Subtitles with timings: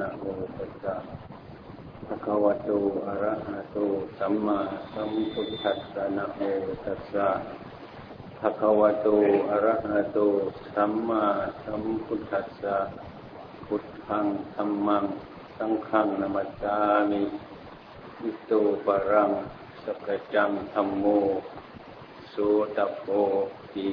[0.00, 0.24] นะโม
[0.58, 0.94] ตัสสะ
[2.06, 2.70] ภะคะวะโต
[3.06, 3.76] อะระหะโต
[4.18, 4.60] สัมมา
[4.92, 6.40] สัมพุทธัสสะนะโม
[6.84, 7.28] ตัสสะ
[8.40, 9.08] ภะคะวะโต
[9.50, 10.18] อะระหะโต
[10.74, 11.24] สัมมา
[11.64, 12.76] สัมพุทธัสสะ
[13.66, 15.04] พุทธังธัมมัง
[15.58, 16.76] สังฆังนามัสสา
[17.10, 17.22] มิ
[18.22, 18.52] อิโต
[18.86, 19.30] ปะรัง
[19.82, 21.04] สัพพจังธัมโม
[22.30, 22.34] โส
[22.76, 23.04] ตโพ
[23.72, 23.90] ติ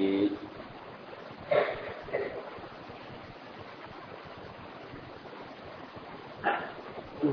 [7.22, 7.26] อ้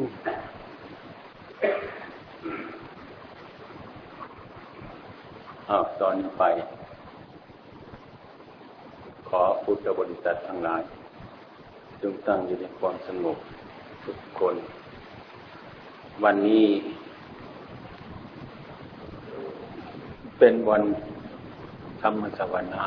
[5.75, 6.43] าวตอนนี้ไป
[9.29, 10.82] ขอพุทธบริษัททั้งหลาย
[12.03, 13.39] จงตั้งอยู่ในความสงบ
[14.04, 14.54] ทุกคน
[16.25, 16.67] วันนี้
[20.39, 20.82] เป็นวัน
[22.03, 22.84] ธรรมสวนา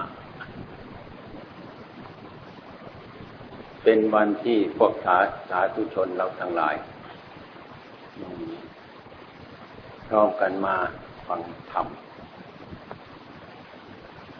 [3.83, 5.17] เป็นวันที่พวกสา
[5.49, 6.75] สาธุชนเราทั้งหลาย
[10.13, 10.75] ร้อมกันมา
[11.27, 11.41] ฟัง
[11.71, 11.87] ธรรม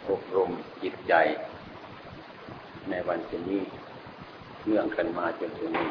[0.08, 0.50] อบรม
[0.82, 1.14] จิตใจ
[2.90, 3.18] ในวัน
[3.50, 3.62] นี้
[4.64, 5.90] เนื่องกันมาจนถึงนี้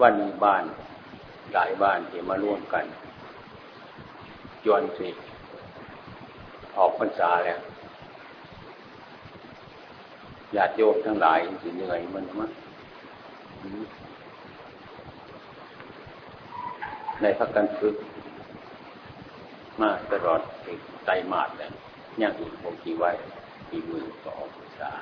[0.00, 0.64] วันนี้บ้าน
[1.52, 2.84] หลายบ้านที่มาร่วมกัน
[4.64, 5.08] จวนสิ
[6.76, 7.60] ออกพรรษาแล้ว
[10.56, 12.50] ญาติโยมทั้งหลายสิเหนื่อยมันมั้ง
[17.22, 17.96] ในพักกันฝึก
[19.80, 21.70] มาตลอดติดไตมาดเลย
[22.22, 23.10] ยังอีกหกกี่ไว้
[23.68, 24.44] ปีมือสอง
[24.78, 24.92] สา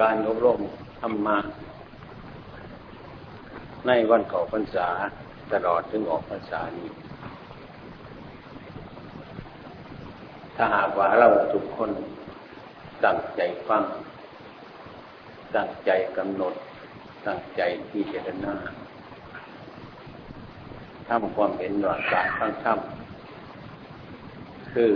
[0.00, 0.60] การอบรม
[1.00, 1.38] ธรรมะ
[3.86, 4.88] ในวันเก่าพรรษา
[5.52, 6.90] ตลอดถึงออกพรรษานี้
[10.56, 11.90] ถ้าหากว่าเราทุกคน
[13.04, 13.84] ตั้งใจฟัง
[15.56, 16.54] ตั้งใจกำหนด
[17.26, 18.56] ตั้งใจที่จะเดินหน้า
[21.10, 22.78] ทำความเห็นว่าการฟังธรรม
[24.72, 24.92] คือ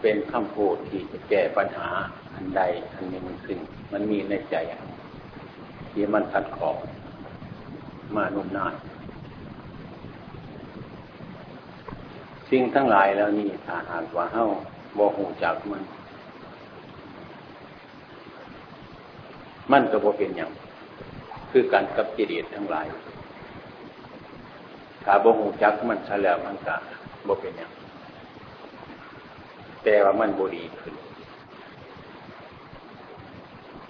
[0.00, 1.88] เป็นคำพูดที่จะแก้ปัญหา
[2.34, 2.62] อันใด
[2.94, 3.58] อันหนึ่งขึ้น
[3.92, 4.56] มันมีในใจ
[5.90, 6.76] ที่มันทัดขอบ
[8.16, 8.74] มานุ่มนาน
[12.50, 14.46] สิ่งทั้งหลายแล้วนี่ถ้าหากว่าเฮ้า
[14.98, 15.82] บ่หูจักมัน
[19.72, 20.50] มันก็บ่เป็นอย่าง
[21.50, 22.86] คือการกับจิตทั้งหลาย
[25.04, 26.76] ถ้าบ่หูจักมันซะแล้วมันก็
[27.28, 27.70] บ่เป็นอย่าง
[29.84, 30.94] แต่ว่ามันบ่ดีขึ้น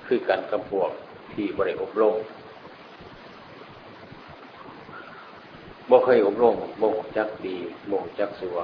[0.07, 0.91] คือการกับพวก
[1.33, 2.17] ที่บริอบรม
[5.91, 7.57] บ่เคยอบรมบ่จักดี
[7.91, 8.59] บ่จักสัว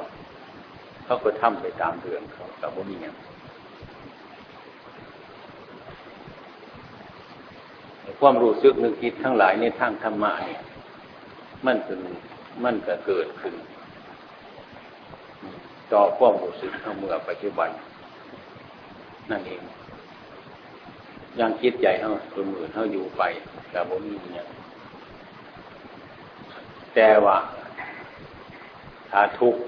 [1.05, 3.17] เขาก็ทำไปตามเรื่องเขาแต่ว่ามีอย่าง
[8.21, 10.63] ความรู้สึกนึกคิดทั้งหลายในทางธรรมะเนี่ย
[11.67, 12.01] มันเป็น
[12.65, 13.55] มันก็เกิดขึ้น
[15.93, 17.71] ต่อความรู้สึกเมื่อปัจจุบัน
[19.31, 19.63] นั่นเอง
[21.41, 23.23] ยังคิดใจเขาตัวมือเขาอยู่ไป
[23.71, 24.47] แต่บ่มีเนี่ย
[26.95, 27.37] แต่ว่า
[29.11, 29.61] ถ้าทุกข์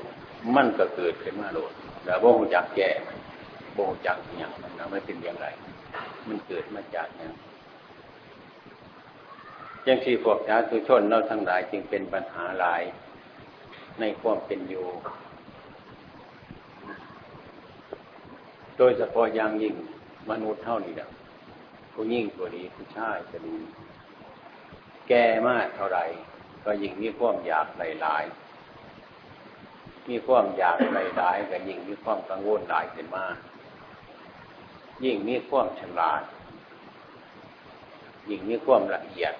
[0.54, 1.72] มันก็เกิดขึ้นมาโดด
[2.04, 2.90] แต่บ่งจากแก่
[3.76, 5.46] บ่งจากอย่างมันไม่เป็นอย่างไร
[6.28, 7.32] มันเกิดมาจากอย่าง
[9.86, 12.82] ยังที่พวกชาตุชนเราทั้งหลายจึงเป็นปัญหาหลาย
[14.00, 14.86] ในความเป็นอยู่
[18.78, 19.74] โดยเฉพาะอย่างยิ่ง
[20.30, 21.10] มนุษย์เท่านี้นะ
[21.92, 23.56] ผู้ยิ่งตัวดีผู้ชายจะดี
[25.08, 26.04] แก่มากเท่าไหร่
[26.64, 28.24] ก็ยิ่งมีความอยากหลาย
[30.08, 30.76] มีความอยาก
[31.16, 33.36] หลายๆก็ยิ่งมีความกังวลหลายขึ้นมาก
[35.04, 36.22] ยิ่งมีความฉลาด
[38.28, 39.34] ยิ่งมีความละเอียด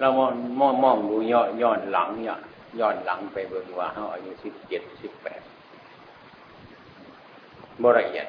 [0.00, 2.38] เรามองมองมองดูย้อนย้อนหลังเนี่ย
[2.80, 5.42] ย้อนหลังไปเบิ่งว่าเขาอายุสิบเจ็ดสิบแปด
[7.84, 8.28] บริเอียด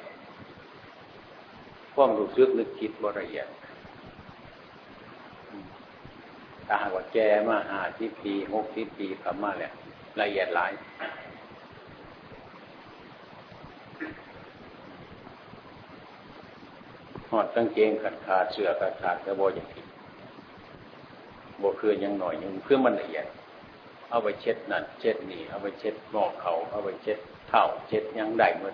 [1.96, 3.48] ความรู้สึกนึกคิดบริเอียด
[6.68, 7.18] ถ้าหากว่าแก
[7.50, 9.74] มาหาที่ปีหกที่ปีกลับมาแล้ว
[10.22, 10.72] ละเอียดหลาย
[17.32, 23.26] หอดตั้งเกงขัดขาดเสือขัดขาดกระโบอย่างนี้โบคือยังหน่อยยังเพื่อมันละเอียด
[24.10, 27.18] เอาไปเช็ดนั่นเช็ดนี่ เอาไปเช็ดงอกเขาเอาไปเช็ด
[27.50, 28.74] เท้าเช็ดยังได้หมด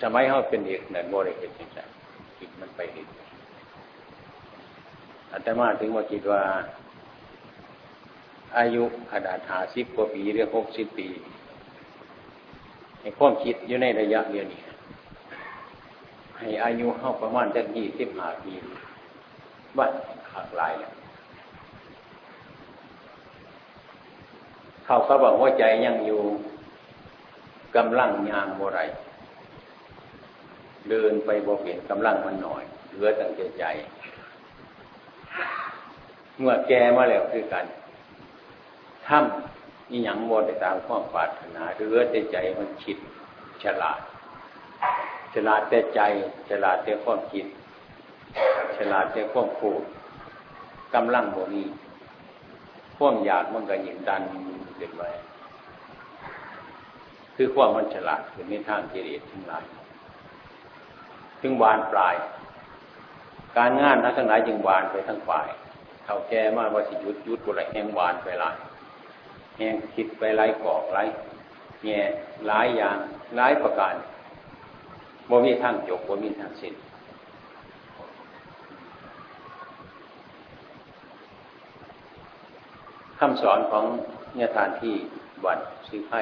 [0.00, 1.88] สมัยเขาเป็นเด็กนั่นโบได้เห็นจริงจัง
[2.38, 3.06] คิดมันไปเห็น
[5.32, 6.42] อาตมาถึงว่าคิดว่า
[8.58, 8.82] อายุ
[9.12, 11.08] ขนาดหาสิบกว่าปีหรือหกสิบปี
[13.00, 14.62] ในความคิดอยู่ในระยะเดียวนี้
[16.38, 18.52] ให้อายุเข้าประมาณจะยี่สิบห้าปี
[19.78, 19.86] ว่า
[20.32, 20.92] หักลายเนี่ย
[24.86, 26.22] เขาก็บอกว่าใจยังอยู่
[27.76, 28.80] กำลังยางบ่ไร
[30.88, 33.64] เดินไปบ่เปลี่ยนกำลังมันหน่อยเหลือตั้งใจใจ
[36.38, 37.66] เมื่อแกมาแล้วคือกัน
[39.06, 42.96] ทำนี่ยังบ่ได้ตามความปรารถนาเหลือแต่ใจมันคิด
[43.62, 44.00] ฉลาด
[45.34, 46.00] ฉลาดแต่ใจ
[46.48, 47.46] ฉลาดแต่ความคิด
[48.76, 49.82] ฉลาดแต่ความพูด
[50.94, 51.64] กำลังบ่มี
[52.96, 54.22] ความอยากมันก็ยินดัน
[54.78, 55.08] เด็กไว้
[57.36, 59.64] คือความมันฉลาดคือในทางกิเลสทั้งหลาย
[61.40, 62.14] ถึงวานปลาย
[63.56, 65.48] การงานทั้งหลายจึงวานไปทั้งฝ่าย
[66.04, 68.56] เท่าแก่มากว่าสิยุดยุดบุไรแห่งวานไปหลาย
[69.58, 71.02] แห่งคิดไปไล่กอกไล่
[71.84, 72.00] แง่
[72.46, 72.98] หลายอย่าง
[73.36, 73.94] หลายประการ
[75.30, 76.74] บ่มีทางจบบ่มีทางสิ้น
[83.18, 83.84] คำสอนของ
[84.34, 84.94] เนี่ยทานที่
[85.44, 85.58] วัด
[85.88, 86.20] ซื้อไข่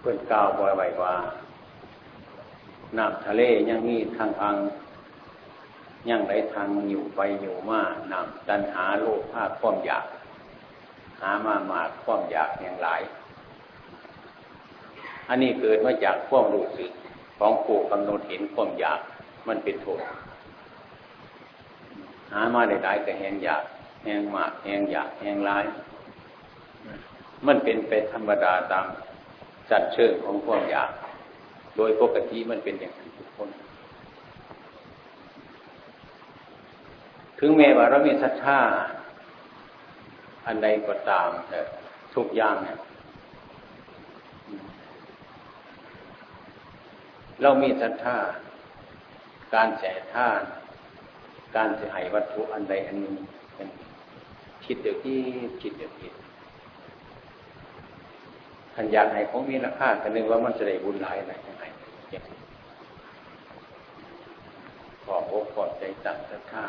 [0.00, 1.14] เพื่อนกล่าวบ่อยไว้ว่า
[2.98, 4.56] น้ำทะเลยังมีทางทาง
[6.08, 7.80] ยังไหลทางอยู่ไปอยู่มา
[8.12, 10.06] น้ำดันหาโลกภาคความอยาก
[11.20, 13.00] หามามาความอยากอย่างหลาย
[15.28, 16.90] อันนี้เกิดมาจากความรู้สึก
[17.38, 19.00] ของผู้กำหนดเห็นความอยาก
[19.48, 20.21] มันเป็นโทษ
[22.32, 23.64] หามาได้หลายก็แหงอยาก
[24.04, 25.64] แหงมากแหงอยากแหงร้าย
[27.46, 28.86] มันเป็นไปธรรมดาตาม
[29.70, 30.90] จัดเชิงของความอยาก
[31.76, 33.48] โดยปกติมันเป็นอย่างนั้นทุกคน
[37.38, 38.60] ถึงแม้ว่าเรามีศรัทธา
[40.46, 41.60] อันใดก็ตามแต่
[42.14, 42.78] ทุกอย่างเนี่ย
[47.42, 48.16] เรามีศรัทธา
[49.54, 49.84] การแส
[50.14, 50.40] ท่าน
[51.56, 53.14] การจะให้วัตถุอันใดอันหนึ่ง
[54.64, 55.18] คิดเดี๋ยวที่
[55.62, 56.12] คิดเดี๋ยวคิด
[58.74, 61.64] ขันยากให้ของมีราคากันนึงว่ามันจะได้บุญหลายอะไรยังไง
[65.04, 66.66] ขอบอกขอใจตั้งศรัทธา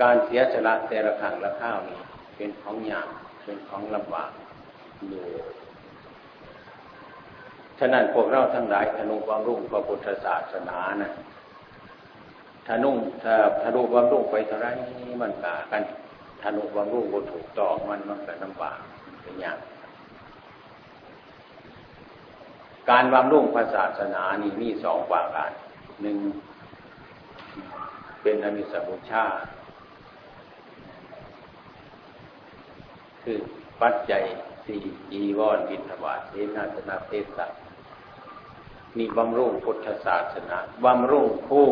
[0.00, 1.98] การเสียสละแต่ละครั้งละข้าวนี้
[2.36, 3.08] เป็นของยาก
[3.44, 4.30] เป็นของลำบาก
[5.08, 5.24] อยู่
[7.78, 11.10] ฉะนั้นพวกเราทั้งหลายธนุความรุ่งพระพุทธศาสนานะ
[12.66, 14.66] ถ้านุ่งถ้าทะลุความรุ่งไปเท่าไร
[15.20, 15.82] มันกากัน
[16.42, 18.78] ทะลุความรุ่งบนถูกต้องมันมันก็ลำบาก
[19.22, 19.58] เป็นอย่าง
[22.90, 25.50] การบำรุงพระศาสนานี่มีสองประการ
[26.02, 26.18] หนึ่ง
[28.22, 29.24] เป็นอมิสบุชา
[33.22, 33.38] คือ
[33.80, 34.22] ปัจจัย
[34.66, 37.46] สี่จีวรบิณฑบาตเสนาสนะเทศะ
[38.98, 41.66] นี่บำรุงพุทธศาสนาบำรุงผู้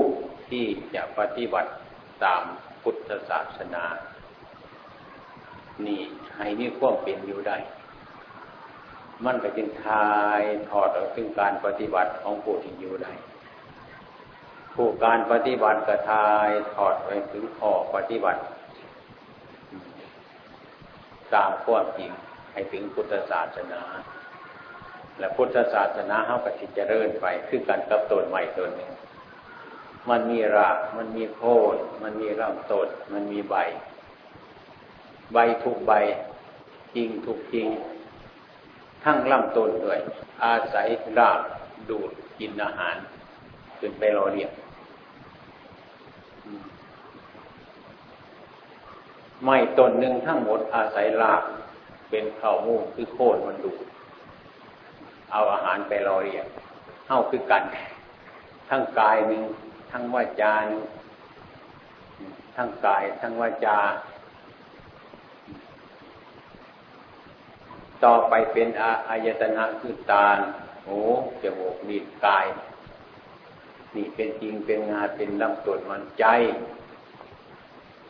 [0.55, 1.71] ที่จะปฏิบัติ
[2.25, 2.43] ตาม
[2.83, 3.85] พุทธศาสนา
[5.87, 6.01] นี่
[6.37, 7.56] ให้มีความเป็นอยู่ได้
[9.25, 10.41] มันก็จึงทาย
[10.71, 13.12] ถอดออกถึงการปฏิบัติของผู้ที่อยู่ได้
[14.75, 18.41] ผู้การปฏิบัติก็ทายถอดไปถึงข้อปฏิบัติ
[21.35, 22.11] ตามความจริง
[22.53, 23.83] ให้ถึงพุทธศาสนา
[25.19, 28.93] และพุทธศาสนาเขาก็สิเจริญไป คือการกับต้นใหม่ตนหนึ่ง
[30.11, 31.41] มันมีราก มันมีโค
[31.75, 33.55] นมันมีลำต้นมันมีใบ
[35.32, 35.93] ใบทุกใบ
[36.94, 37.67] จริงทุกจริง
[39.05, 40.01] ทั้งลำต้นด้วย
[40.44, 41.41] อาศัยราก
[41.91, 42.96] ดูดกินอาหาร
[43.79, 44.53] ขึ้นไปรอเรียก
[49.44, 51.43] ไม่ต้นหนึ่งทั้งหมดอาศัยราก
[52.11, 53.79] เป็นข้ามูคือโคนมันดูด
[55.32, 56.46] เอาอาหารไปรอเรียก
[57.06, 57.63] เข้าคือกัน
[58.69, 59.43] ทั้งกายหนึ่ง
[59.96, 60.55] ทั้งวาจา
[62.56, 63.79] ทั้งกายทั้งวาจา
[68.05, 70.29] ต่อไปเป็นอาอายตนะคือตา
[70.86, 70.98] หู
[71.43, 72.46] จมูกนิ้กาย
[73.94, 76.24] นี่เป็นจริงเป็นงาเป็นลำตัวมันใจ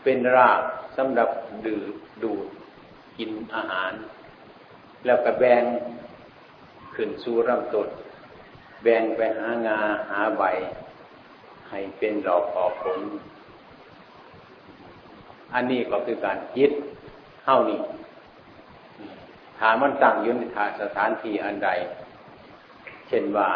[0.02, 0.60] เป็นราก
[0.96, 1.30] สำหรับ
[1.66, 1.90] ดื่ม
[2.22, 2.46] ดูด
[3.18, 3.92] กินอาหาร
[5.04, 5.64] แล้วก็แบ่ง
[6.94, 7.88] ขึ้นสู่ลำต้น
[8.82, 9.78] แบ่งไปหางา
[10.10, 10.44] หาใบ
[11.70, 13.00] ให้เป็นดอกออกผล
[15.54, 16.70] อันนี้ก็คือการคิด
[17.44, 17.80] เข้านี่
[19.58, 21.70] ถามมันตั้งอยู่ในาสถานที่อันใด
[23.08, 23.48] เช่นว่า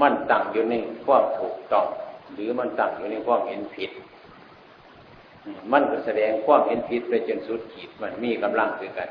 [0.00, 1.86] มันตั้งอยู่ในความถูกต้อง
[2.32, 3.90] หรือมันตั้งอยู่ในความเห็นผิด
[5.72, 9.10] มันก็แสดงความเห็นผิดไปจนสุดขีดมันมีกำลังคือกัน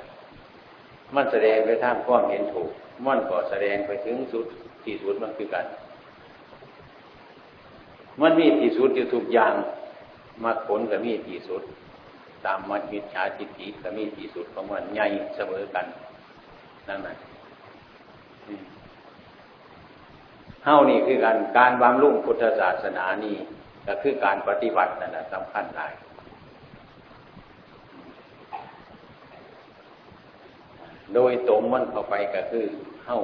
[1.16, 2.72] มันแสดงไปทางความเห็นถูก
[3.06, 4.46] มันก็แสดงไปถึงสุด
[4.84, 5.66] ที่สุดมันคือกัน
[8.22, 9.54] มันมีที่สุดอยู่ทุกอย่าง
[10.44, 11.62] มรรคผลก็มีที่สุด
[12.46, 15.86] ตามมัดมิจฉาจิตติก็มีที่สุดของมันใหญ่เสมอกัน
[16.88, 17.16] นั่นแหละ
[20.64, 23.36] เฮ้านี่คือการการบำรุงพุทธศาสนานี่
[23.88, 25.94] ก็คือการปฏิบัตินั่นแหละสำคัญหลาย
[31.14, 32.66] โดยตรงมันเข้าไปก็คือ
[33.04, 33.18] เข้า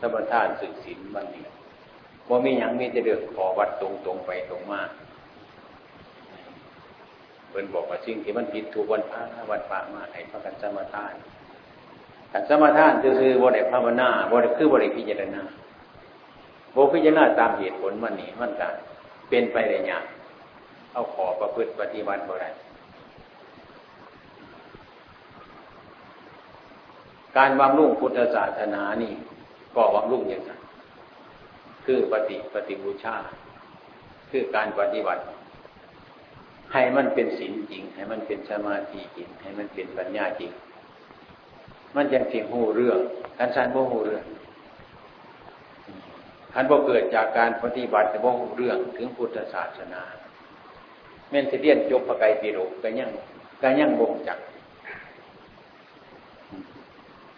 [0.00, 1.44] สมทานสึกศีลมันนี่
[2.28, 4.80] ว่ามีอย่างมีจะเดือดขอวัดตรงตรงไปตรงมา
[7.50, 11.14] เพิ่นบอกว่าสิ่งที่มันผิดถูกวันพระวันพระมาให้พระกันสมาทาน
[12.32, 15.42] กันสมาทานคือบ่ได้ภาวนาบ่ได้คือบ่ได้พิจารณา
[16.74, 18.68] บ่พิจารณาตามเหตุผลมันนี่มันก็
[19.28, 20.04] เป็นไปได้ยาก
[20.92, 22.50] เอาขอประพฤติปฏิบัติบ่ได้
[27.36, 29.12] การบำรุงพุทธศาสนานี่
[29.76, 30.60] ก็บำรุงอย่างนั้น
[31.86, 33.16] คือปฏิปฏิบูชา
[34.30, 35.22] คือการปฏิบัติ
[36.72, 40.52] ให้มันเป็นศีลจริง ให้มันเป็นสมาธิจริง ให้มันเป็นปัญญาจริง
[41.96, 42.98] มันยังเพียงหูเรื่อง
[43.38, 44.24] การสานบ่หูเรื่อง
[46.52, 50.02] ท่านบ่เกิดจากการปฏิบัติแต่บ่หูเรื่องถึงพุทธศาสนา
[51.30, 53.10] แม่นสิเรียนจบพระไกรปิฎกก็ยัง
[53.62, 54.38] ก็ยังบ่งจัก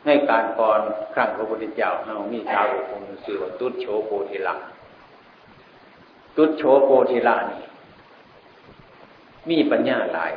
[0.09, 0.81] ในการก่อน
[1.15, 4.55] ครั้งพระพุทธเจ้าเรามีชาวองค์สื่อว่าตุโชโปธิละ
[6.37, 7.63] ตุโชโปธิละนี่
[9.51, 10.33] มีปัญญาหลาย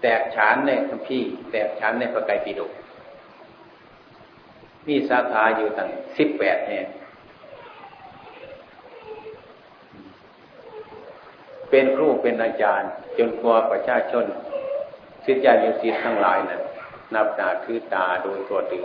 [0.00, 2.72] แตกฉานในคัมภีร์แตกฉานในพระไตรปิฎก
[4.88, 6.86] มีสาขาอยู่ตั้งสิบแปดแห่ง
[11.70, 14.24] เป็นครูเป็นอาจารย์ จนกว่าประชาชน
[15.24, 16.62] สิทธิานุสิทธิ์ทั้งหลายนั้น
[17.14, 18.84] นับตาคือตาโดยตัวถึง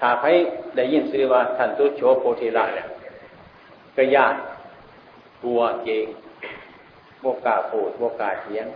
[0.00, 0.28] ถ้าใคร
[0.76, 2.88] ได้ยินซื้อว่าท่านตุโชโพธิละเนี่ย
[3.96, 4.34] ก็ยาก
[5.42, 6.06] กลัวเกง
[7.20, 8.66] โบกาโพดโบกาเทียง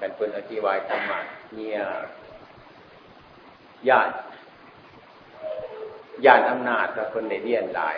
[0.00, 1.18] กันเป็นอธิบายธรรมะ
[1.54, 1.78] เนี่ย
[3.88, 4.12] ญาติ
[6.26, 7.96] ญาติอำนาจกับคนในเรียนหลาย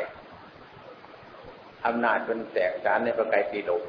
[1.86, 3.82] อำนาจเป็นแตกสารในประกายปีโลก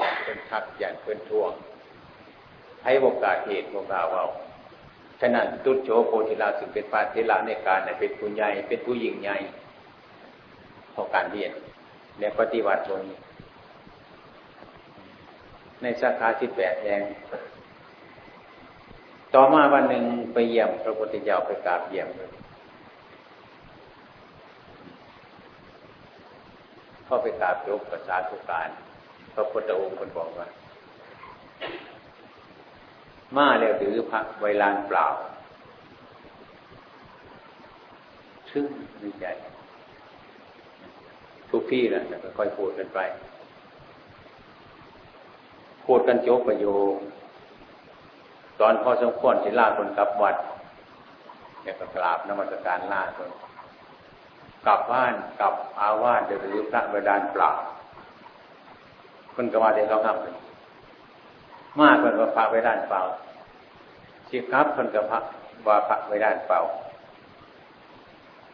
[0.00, 1.52] อย่างเป็นทักอย่างเป็นทวง
[2.84, 4.24] ให้โอกาสเหตุโอกาสว่า
[5.20, 9.36] ฉะนั้นตุโชโพธิลาสึงเป็นปาธิละในการเป็นผู้ใหญ่เป็นผู้ยิ่งใหญ่
[10.94, 11.52] พอการเรียน
[12.20, 13.18] ในปฏิบัติตรงนี้
[15.82, 17.02] ในสาขาสิบแปดแห่ง
[19.34, 22.30] ต่อมาวันหนึ่งไปเยี่ยมพระพุทธเจ้าไปกราบเยี่ยมเลย
[27.04, 28.68] เข้าไปกราบยกภาษาทุการ
[29.34, 30.46] พระพุทธองค์คนบอกว่า
[33.36, 35.06] มาแล้วถือพระไวลานเปล่า
[38.52, 38.64] ซึ่ง
[39.00, 39.26] ในใจ
[41.50, 43.00] ทุกที่แหละก็ค่อยพูดกันไป
[45.86, 46.96] พูดกันโจกประโยค
[48.60, 50.36] ตอนพอสมควรสิลาคนกลับวัด
[51.62, 53.30] เนี่ยก็กราบนมัสการลาคน
[54.66, 57.50] กลับบ้านกลับอาวาสหรือพระเวดานเปล่า
[59.42, 60.16] คนก็มาเด็กเราครับ
[61.80, 63.02] มากคนก็พระไว้ด้านเปล่า
[64.28, 65.18] สิครับคนก็พระ
[65.66, 66.60] ว่าพระไว้ด้านเปล่า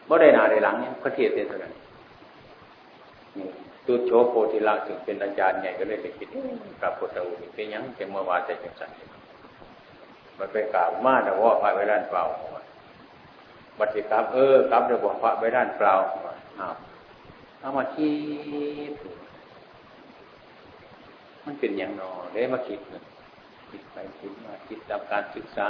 [0.07, 1.73] บ่ได้นาได้หลังเนี่ยพระเทียเท่านั้น
[3.85, 6.27] ตุโชโพธิละถึงเป็นอาจารย์ใหญ่ก็เลยไปคิด
[6.81, 8.89] กับพุทธองค์เป็นยังเป็นเมื่อวานแต่จังสัน
[10.37, 12.23] มันไปกราบมาแต่ว่าพระไว้ด้านเปล่า
[13.79, 15.93] บัดสิครับ เออกลับเดี๋ยวบอกพระไว้ด้านเปล่า
[16.59, 16.75] อ้าว
[17.59, 18.11] เอามาคิ
[18.91, 18.93] ด
[21.47, 22.79] มันเป็นอย่างนอได้มาคิด
[23.69, 25.67] คิดไปคิดมาคิดตามการศึกษา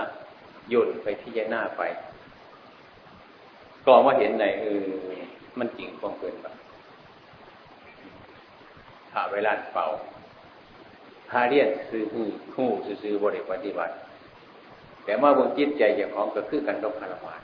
[0.69, 1.81] โยนไปที่ยาหน้าไป
[3.85, 4.87] ก็มาเห็นไหนเออ
[5.59, 6.47] มันจริงคงเกินไป
[9.11, 9.87] ถ้าเวลาเป่า
[11.29, 12.23] พาเรียนซื้อหู
[12.55, 12.65] หู
[13.03, 13.93] ซื้อบริปฏิบัติ
[15.03, 17.35] แต่มาบนจิตใจอย่างของก็คือกันกับคารวะ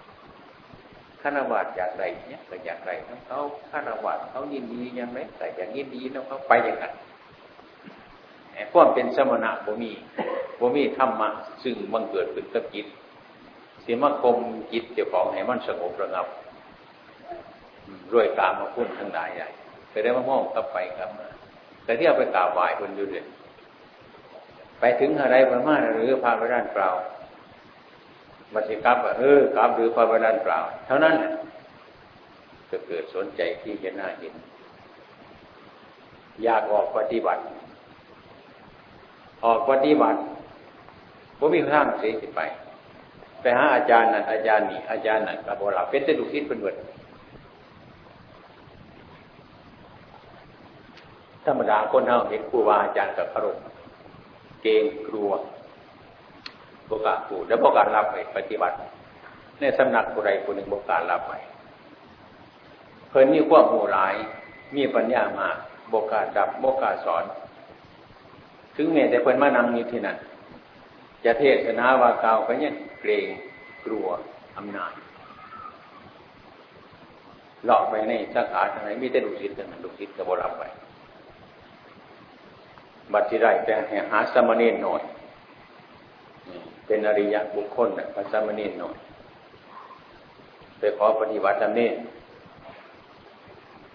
[1.22, 6.94] คารวะอยากไรเนี่ยก็อยากไรทั้งเขาคารวะเขายินดียังไงแต่อย่างยินดีแล้วเขาไปอย่างนั้น
[8.74, 9.92] ความเป็นสมณะบ่มี
[10.60, 11.30] บ่มีธรรมะ
[11.64, 12.88] ซึ่งบังเกิดขึ้นกับจิต
[13.82, 14.38] เสียมาคม
[14.72, 16.28] จิตเจ้าของให้มันสงบระงับ
[18.14, 19.50] รวยกามมาพุ่นทั้งหลายใหญ่
[19.90, 21.28] ไปได้มาห้องกลับไปกลับมา
[21.84, 23.26] แต่ที่เอาไปกราบไหว้คนอยู่เรื่อย
[24.80, 26.90] ไปถึงอะไรประมาณหรือพาไปด้านเปล่า
[28.54, 31.16] มาสิกลับเออกลับหรือพาไปด้านเปล่า เท่านั้น
[32.70, 34.34] จะเกิดสนใจที่จะน่าเห็น
[36.44, 37.42] อยากออกปฏิบัติ
[39.46, 40.20] ออกปฏิบัติ
[41.38, 42.42] ผมมีทางเสียไป
[43.42, 46.76] ไปหาอาจารย์นั่นอาจารย์นี่อาจารย์นั่นกระบอกเราเป็นแต่ลูกศิษย์เป็นเบิด
[51.46, 53.48] ธรรมดาคนเฮาเห็นครูบาอาจารย์กับพระร
[54.62, 55.32] เกงกลัว
[56.90, 58.76] บกาปูแล้วบการรับไปปฏิบัติ
[59.60, 61.34] ในสำนักผู้ใดผู้หนึ่งบการรับไป
[63.10, 64.16] เพิ่นมีความโหราย
[64.76, 65.56] มีปัญญามาก
[65.94, 67.24] บกาดับบกาสอน
[68.75, 70.18] ถึงแม้แต่เพิ่นมานั่งอยู่ที่นั่น
[71.24, 73.27] จะเทศนาว่าเก่าก็ยังเกรง
[73.86, 74.08] กลัว
[74.58, 74.94] อำนาจ
[77.65, 80.63] หลอกไปในสาขาทางไหนมีแต่ลูกศิษย์แต่มันลูกศิษย์ก็บรับไป
[83.13, 83.74] บัตรที่ไรแต่
[84.12, 85.01] หาสมณีหน่อย
[86.86, 88.96] เป็นอริยะบุคคลนะพระสมณีหน่อย
[90.80, 91.94] ไปขอปฏิบัติจำเน้น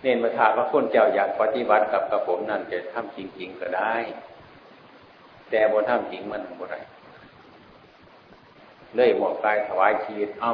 [0.03, 3.95] เน้นมาถามว่าคนเจ้าอยากปฏิบัติกับกระผมนั่นจะทำจริง ๆ ก็ได้
[5.51, 6.81] แต่บนทำจริงมันบ่ได้
[8.97, 10.51] เลยหมอกกายถวายชีวิตเอ้า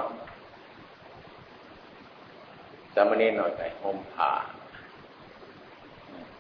[2.95, 4.31] สามเณรหน่อยไปห่มผ้า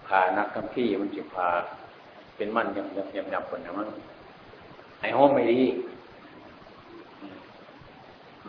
[0.06, 1.48] ผ้านักคำพี่มันจะพา
[2.36, 3.88] เป็นมันยำยำยำยำคนนะมั้ง
[5.00, 5.62] ไอ้ห้องไม่ดี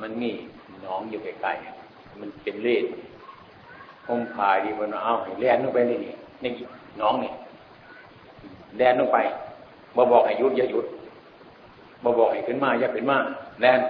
[0.02, 0.32] มันมี
[0.86, 2.86] น้องอยู่ไกลๆมันเป็นเลือด
[4.08, 5.98] ห้องพาดีมันเอาให้แล่นลงไปนี่
[6.44, 6.52] นี่
[7.02, 7.32] น้องนี่
[8.78, 9.18] แล่นลงไป
[9.96, 10.86] บ่บอกให้หยุดอย่าหยุด
[12.04, 13.18] บ่บอกให้ขึ้นมาอย่าขึ้นมา
[13.62, 13.82] แล่น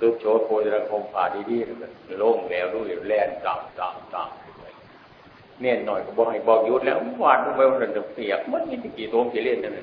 [0.00, 4.30] ตุกโชว์โพธิรังคมผ่าดีๆเลยโล่งแล้วด้วยแล่นตามตามตาม
[5.60, 9.78] เนียหน่อยก็บอกให้บอกยุดแล้ววาดลงไปวันนั้นเปียกมันมีกี่ตัวกี่เล่นนั่น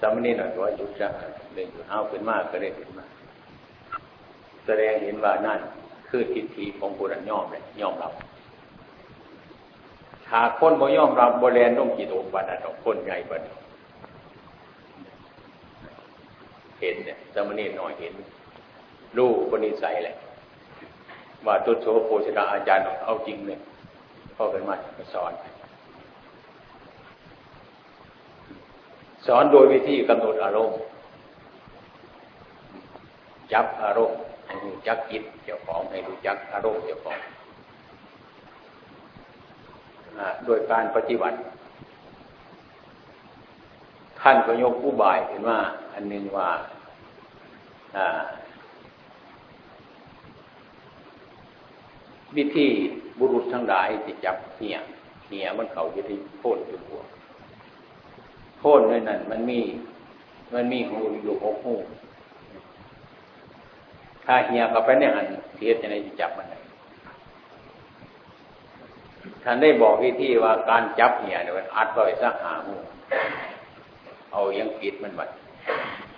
[0.00, 1.08] สามนี่หน่อยว่ายุดจะ
[1.54, 3.04] เล่นอยู่เอาขึ้นมากก็เล่นขึ้นมา
[4.66, 5.60] แสดงเห็นว่านั่น
[6.08, 8.12] คือทิฏฐิของบุรันย่อมเลยย่อมรับ
[10.32, 13.42] หากคนบ่ยอมรับบ่แลนต้องกี่ตัวบันนั้นคนใหญ่บัน
[16.80, 18.14] เห็นเนี่ยสมเณรหน่อยเห็น
[19.16, 20.16] รู้ปณิสัยแหละ
[21.46, 23.58] ว่าตุโสโพชนาอาจารย์เอาจริงเลย
[24.36, 24.74] พ่อเป็นมา
[25.14, 25.32] สอน
[29.26, 30.78] สอนโดยวิธีกำหนดอารมณ์
[33.52, 37.18] จับอารมณ์ให้รู้จักจิตเจ้าของให้รู้จักอารมณ์เจ้าของ
[40.46, 41.36] โดยการปฏิบัติ
[44.20, 45.58] ท่านก็ยกผู้บายเห็นว่า
[45.94, 46.48] อันนึงว่า
[52.36, 52.68] วิธี
[53.18, 54.76] บุรุษทั้งหลายที่จับเหี่ย
[55.28, 57.02] เหี่ยมันเขาอยู่ที่โคนอยู่หัว
[58.58, 59.60] โคนในนั้นมันมี
[60.54, 61.74] มันมีหูอยู่หกหู
[64.24, 65.26] ถ้าเหี่ยเข้าไปในหัน
[65.56, 66.58] เทียจะในจับมันได้
[69.50, 72.74] ท่านได้บอกวิธีว่าการจับเหี่ยเนี่ยมันอัดไว้สักหาหู
[74.32, 75.26] เอายังปิดมันไว้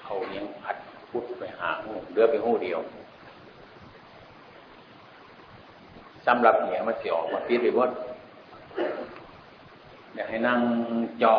[0.05, 0.77] เอายังอัด
[1.11, 2.81] พุดไปหาหูเลือไปหูเดียว
[6.27, 7.90] สำหรับเนี่ยมันเสียออกมาพิดไปหมด
[10.14, 10.61] อยากให้นั่ง
[11.23, 11.37] จอ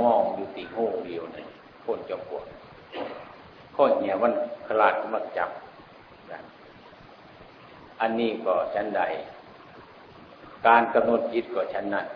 [0.00, 1.46] มองอยู่ตีโหเดียวเนี่ย
[1.84, 2.44] คนจอปวด
[3.74, 4.32] ข้อเหี่ยมัน
[4.66, 5.50] ขลาดมันจับ
[8.00, 9.02] อันนี้ก็ชั้นใด
[10.66, 12.06] การกำหนดจิตก็ชั้นนั้น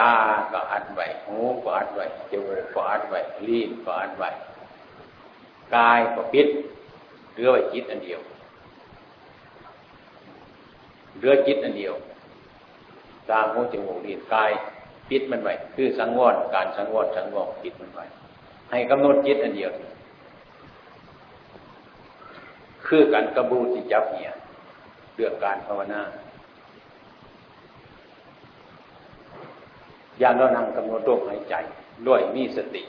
[0.00, 0.14] ตา
[0.52, 4.30] ก็อัดไว้หูก็อัดไว้จมูกก็อัดไว้ลิ้นก็อัดไว้
[5.74, 6.48] กายก็ปิด
[7.32, 8.20] เหลือไว้จิตอันเดียว
[11.16, 11.94] เหลือจิตอันเดียว
[13.28, 14.50] ตาหูจมูกลิ้นกาย
[15.10, 18.04] ปิดมันไว้คือสังวรการสังวรสังวรปิดมันไว้
[18.70, 19.70] ให้กำหนดจิตอันเดียว
[22.86, 24.32] คือการกระบูที่จับเนี่ย
[25.14, 26.00] เรื่องการภาวนา
[30.03, 31.54] อ ย่างเรานั่งกำหนดลมหายใจ
[32.06, 32.82] ด้วยมีสติ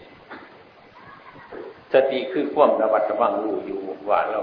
[1.93, 4.39] สติคือความระวัดระวังรู้อยู่ว่าเรา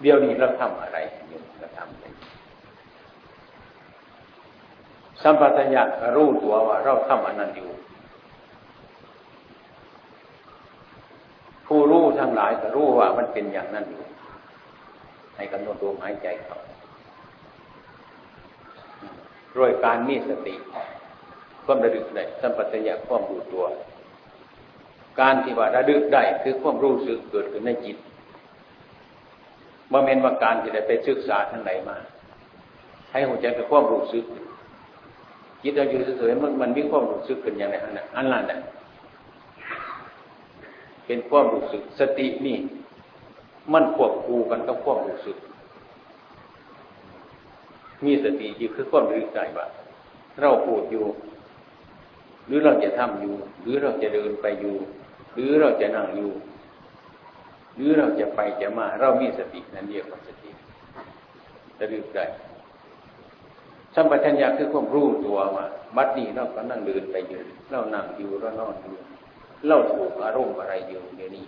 [0.00, 0.98] เดี๋ยวนี้เราทำอะไร
[1.28, 2.06] อยู่เราทำอะไร
[5.22, 5.82] สัมปชัญญะ
[6.16, 7.68] รู้ตัวว่าเราทำอันนั้นอยู่
[11.66, 14.04] ผู้รู้ทั้งหลายก็รู้ว่ามันเป็นอย่างนั้นอยู่
[15.36, 16.58] ให้กำหนดลมหายใจเขา
[19.56, 20.54] ด้วยการมีสติ
[21.64, 23.64] ความระลึกได้สัมปชัญญะความรู้ตัว
[25.20, 27.96] การที่ว่าระลึกได้คือความรู้สึกเกิดขึ้นในจิต
[29.92, 31.96] บ่เมนว่าการที่ได้ไปศึกษาทั้งไหนมา
[33.12, 34.24] ให้หัวใจกับความรู้สึก
[35.62, 38.60] จิตเราอยู่เฉยๆมันมันมีความรู้สึกขึ้นอย่างไรนั่นอันนั้นแหละ
[41.06, 42.56] เป็นความรู้สึกสตินี่
[43.72, 45.36] มันควบคู่กันกับความรู้สึก
[48.04, 49.66] มีสติอยู่คือความรู้ใจว่า
[50.40, 51.06] เราพูดอยู่
[52.46, 54.76] หรือเราจะทำอยู่ หรือเราจะเดินไปอยู่
[55.34, 56.30] หรือเราจะนั่งอยู่
[57.76, 60.50] หรือเราจะไปจะมา เรามีสตินั่นเรียกว่าสติ
[61.78, 62.26] ระลึกได้
[63.94, 68.96] สัมปชัญญะคือความรู้ตัวว่าบัดนี้เราก็นั่งเดินไปอยู่เรานั่งอยู่เรานอนอยู่
[69.66, 71.44] เราถูกอารมณ์อะไรอยู่เดี๋ยวนี้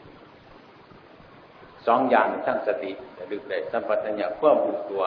[1.87, 5.03] สองอย่างทั้งสติระลึกได้สัมปชัญญะควบรู้ตัว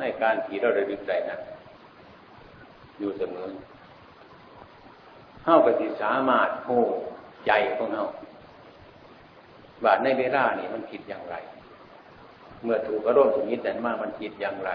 [0.00, 1.40] ในการที่เราระลึกได้นั้น
[2.98, 3.48] อยู่เสมอ
[5.44, 6.70] เฮาก็สิสามารถโห
[7.46, 8.06] ใจของเฮา
[9.84, 11.36] ว่าในเวลานี้มันคิดอย่างไร
[12.62, 14.70] เมื่อถูกอารมณ์ชนิดนั้นมามันคิดอย่างไร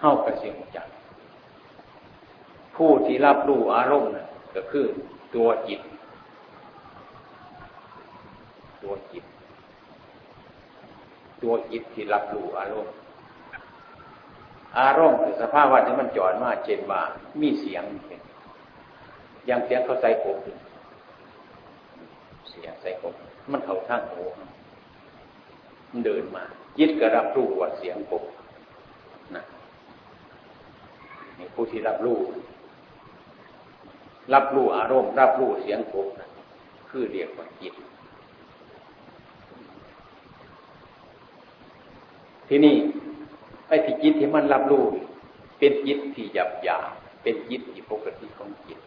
[0.00, 0.88] เฮากระเสียงจัก
[2.76, 4.86] ผู้ที่รับรู้อารมณ์นะก็คือ
[5.34, 5.80] ตัวจิต
[8.82, 9.24] ตัวจิต
[11.42, 12.94] ตัวจิตที่รับรู้อารมณ์
[14.80, 17.02] อารมณ์คือสภาพว่าที่มันจอดมาเช่นว่า
[17.40, 20.36] มีเสียงเอย่างเสียงเขาใส่ผม
[22.50, 23.14] เสียงใส่ผม
[23.52, 24.24] มันเขาทางหู
[25.90, 26.44] มันเดินมา
[26.78, 28.22] ยึดก็รับรู้ว่าเสียงผม
[29.36, 29.42] นะ
[31.54, 32.18] ผู้ที่รับรู้
[34.34, 36.28] รับรู้อารมณ์ รับรู้เสียงผมนะ
[36.90, 37.74] คือเรียกว่าจิต
[42.48, 42.76] ที่นี่
[43.68, 44.84] ไอ้ที่จิตที่มันรับรู้
[45.58, 46.78] เป็นจิตที่หยาบหยา
[47.22, 48.78] เป็นจิตที่ปกติของจิต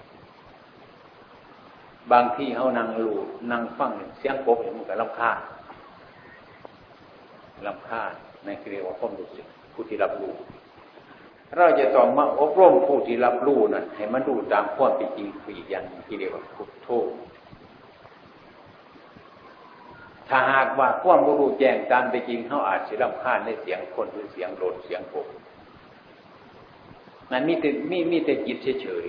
[2.11, 3.19] บางที่เขานั่งรู้
[3.51, 5.39] นั่งฟังเสียงกบเห็นมันก็ลำคาญ
[7.67, 8.11] ลำคาญ
[8.43, 10.33] ในเรียกว่าความรู้สึกผู้ที่รับรู้
[11.55, 16.87] เราจะต้องมาอบรมผู้ที่รับรู้นั่นให้มันดูตามความเป็นจริงคืออีกอย่างที่เรียกว่าพุทโธ
[20.29, 25.27] ถ้าหากว่าความรู้แจ้งตามเป็นจริงเขาอาจจะรำคาญในเสียงคนหรือเสียงโดดเสียงผม
[27.31, 29.05] นั้นมีแต่มีมีแต่จิตเฉย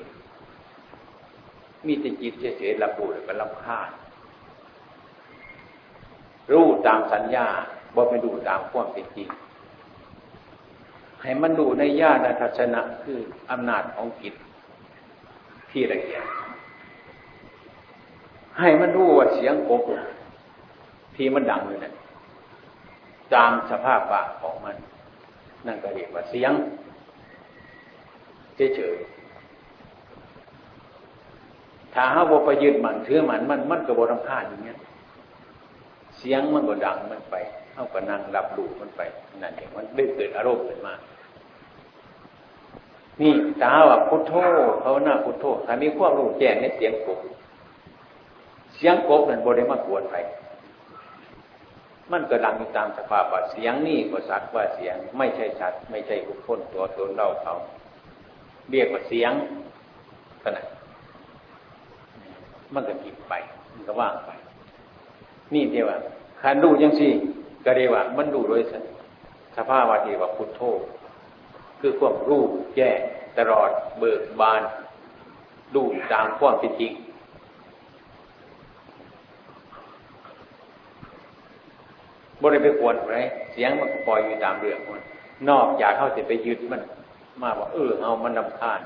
[0.92, 3.90] ๆมีแต่จิตเฉยๆรับรู้แล้วก็รำคาญ
[6.52, 7.46] รู้ตามสัญญา
[7.94, 9.28] บ่ไปดูตามความเป็นจริง
[11.22, 13.18] ให้มันดูในญาณทัศนะคือ
[13.50, 14.34] อำนาจของจิต
[15.70, 16.24] ที่ละเอียด
[18.58, 19.82] ให้มันรู้ว่าเสียงกบ
[21.20, 21.94] ที่มันดังอยู่นั่น
[23.34, 24.76] ตามสภาพปากของมัน
[25.66, 26.52] นั่นก็เรียกว่าเสียง
[28.76, 34.78] เฉยๆถ้าหาว่าไปยืดมันถือมันมันมันก็บรำคาญอย่างเงี้ย
[36.18, 37.36] เสียงมันก็ดังมันไป
[37.72, 39.00] เท่ากับนั่งรับรู้มันไป
[39.42, 40.94] นั่นเองมันได้เกิดอารมณ์ขึ้นมา
[43.20, 44.32] นี่ตาว่าพุทโธ
[44.80, 47.18] เขาหน้าพุทโธถ้ามีความรู้แจ้งในเสียงกบ
[48.76, 50.16] เสียงกบนั่นบริมากวนไป
[52.12, 57.54] มันก็ดังตามสภาพว่าเสียงนี่ก็สัตว์ว่าเสียง ไม่ใช่สัตว์ไม่ใช่บุคคลตัวตนเราเขา
[58.70, 59.32] เรียกว่าเสียง
[60.42, 60.66] ขนาด
[62.74, 63.34] มันก็กินไป
[63.74, 64.30] มันก็ว่างไป
[65.54, 65.98] นี่เดียวว่า
[66.42, 67.08] คันดูยังสิ
[67.64, 68.62] ก็เรียกว่ามันดูโดย
[69.56, 70.60] สภาพว่าที่ว่าพุทโธ
[71.80, 72.42] คือความรู้
[72.76, 72.98] แจ้ง
[73.38, 74.62] ตลอดเบิกบาน
[75.74, 76.92] ดูตามความเป็นจริง
[82.42, 83.18] บริไปกวนไร
[83.52, 85.02] เสียงมันปล่อยอยู่ตามเรื่องมัน
[85.48, 86.82] นอกจากเข้าจะไปยึดมัน
[87.42, 88.80] มาว่าเออเอามันนำคาญ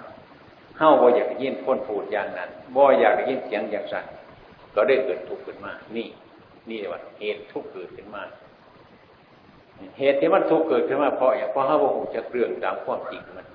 [0.79, 4.05] เฮาบ่อยากยินคนพูดอย่างนั้นบ่อยากยินเสียงอย่างสั่น
[4.75, 6.09] ก็ได้เกิดทุกข์ขึ้นมา นี่
[6.71, 8.23] นี่ว่าเหตุทุกข์เกิดขึ้นมา
[9.99, 13.47] เหตุที่มันทุกข์เกิดขึ้นมาเพราะอย่างเพราะห้าว่าหูจะเรื่องตามความจริงมัน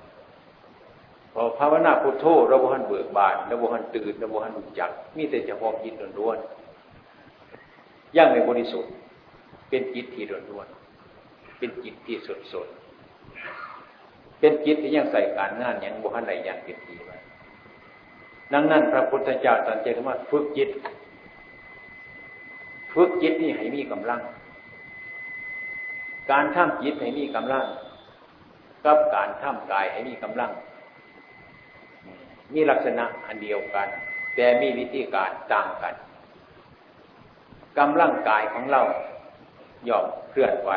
[1.34, 6.38] พอภาวนาพุทโธเราบุหันเบิกบานเราบุหันตื่นเราบุหันรู้จักมีแต่จะพองจิตล้วน
[8.16, 8.90] ย่างในบริสุทธิ์
[9.70, 12.68] เป็นจิตที่ล้วนๆเป็นจิตที่สดสด
[14.40, 17.16] เป็นจิตที่ยังใส่การงานยังบุหันใดยังเป็นทีไว้
[18.52, 20.70] ดังนั้นพระพุทธเจ้าตรัสเจตว่าฝึกจิต
[22.92, 24.20] ฝึกจิตนี่ให้มีกำลัง
[26.30, 27.64] การทำจิตให้มีกำลัง
[28.84, 30.50] กับการทำกายให้มีกำลัง
[32.54, 33.88] มีลักษณะอันเดียวกัน
[34.36, 35.94] แต่มีวิธีการต่างกัน
[37.78, 38.82] กำลังกายของเรา
[39.88, 40.70] ย่อมเคลื่อนไหว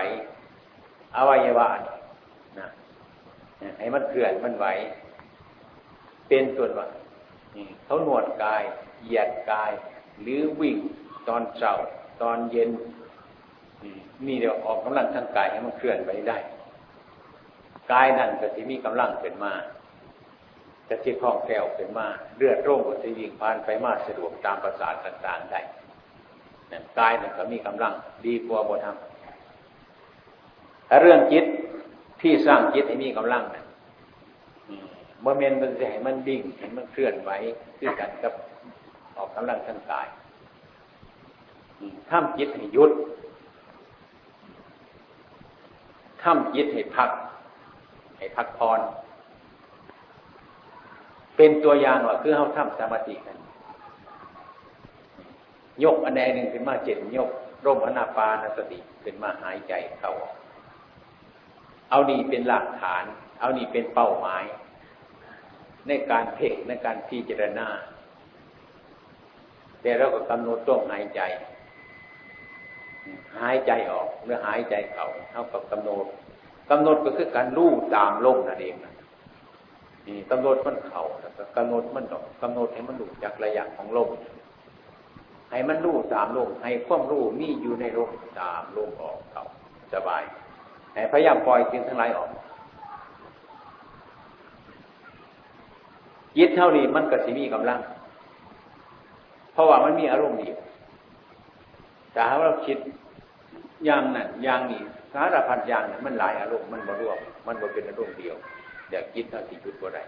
[1.16, 1.70] อวัยวะ
[2.60, 2.70] นะ
[3.80, 4.66] ให้มันเคลื่อนมันไหว
[6.28, 6.88] เป็นส่วนว่า
[7.86, 8.64] เขาหนวดกาย
[9.04, 9.72] เหยียดกาย
[10.22, 10.78] หรือวิ่ง
[11.28, 11.74] ตอนเช้า
[12.22, 12.70] ตอนเย็น
[14.26, 16.38] นี่เดี๋ยวออกกำลังทางกายให้มันเคลื่อนไปได้
[17.92, 19.54] กายนั่นก็จะมีกำลังเป็นมา
[20.88, 25.62] จะที่คล่องแคล่วเป็นมา เลือดร่งก็จะวิ่งผ่านไปมาสะดวกตามประสาทต่างๆได้
[27.00, 27.94] กายนั่นก็มีกำลัง
[28.26, 28.96] ดีกว่าบธรรม
[30.90, 31.46] ถ้าเรื่องจิต
[32.22, 33.66] ที่สร้างจิตให้มีกำลังนั่น
[35.22, 37.32] เมื่เมนมันจะให้มันดิ่งให้มันเคลื่อนไหว
[37.78, 38.34] คือกันกับ
[39.18, 40.08] ออกกำลังทางกาย
[42.10, 42.92] ทำจิตให้ยุด
[46.24, 47.10] ทำจิตให้พัก
[48.18, 48.80] ให้พักพร
[51.36, 53.38] เป็นตัวอย่างว่าคือเขาทำสมาธิกัน
[55.84, 57.30] ยกอันใดหนึ่งขึ้นมาเจ็ดยก
[57.66, 60.36] ร่มอนาปานสติขึ้นมาหายใจเข้าออก
[61.90, 63.04] เอานี่เป็นหลักฐาน
[63.40, 64.44] เอานี่เป็นเป้าหมาย
[65.88, 67.68] ในการเพ่งในการพิจารณา
[69.82, 71.22] แต่เราก็กำหนดต้องหายใจ
[73.40, 76.06] หายใจออกหรือหายใจเข้าเท่ากับกำหนด
[76.70, 78.76] กำหนดก็คือการรู้ตามลมนั่นเอง
[80.08, 84.10] นี่กำหนดมันเข่าแล้วก็กำหนดมันออกกำหนดให้มันดูจากระยะของลม
[85.54, 89.44] ให้มันรู้ตามลมให้ความรู้มีอยู่ในลมตามลมออกเขา
[89.94, 90.24] สบาย
[91.12, 92.30] พยายามปล่อยสิ่งทั้งหลายออก
[96.38, 97.80] ยิดเท่านี้มันก็สิมีกำลัง
[99.54, 100.58] เพราะว่ามันมีอารมณ์เดียว
[102.14, 102.78] แต่ถ้าเราคิด
[103.86, 104.82] อย่างนั้นอย่างนี้
[105.14, 108.36] สารพัดอย่างนั้นมันหลายอารมณ์มันบ่รวมมันบ่เป็นอารมณ์เดียว
[108.90, 110.04] เดี๋ยวคิดเท่าที่ยุดบ่ได้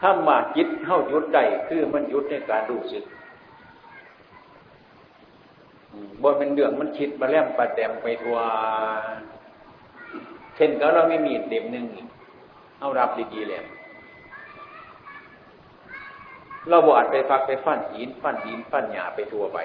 [0.00, 3.04] ถ้ามาคิดเท่ายุดได้คือมันยุดในการรู้สึก
[6.22, 8.38] บ่เป็นเรื่องมันคิดมาแล้มปลาแดมไปทัว
[10.56, 11.86] เช่นก็เราไม่มีเด็มหนึ่ง
[12.80, 13.64] เอารับดีๆแล้ว
[16.68, 19.58] เราบอดไปฟักไปฟันหินฟันหินฟันหยาไปทัวไป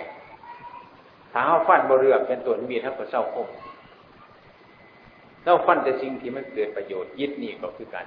[1.31, 3.47] ถ้าเอาฟันบเรือเป็นตัวมีทักกับเศร้าคม
[5.43, 8.05] เราฟันแต่สิ่งที่มันเกิดประโยชน์ยึดนี่ก็คือกัน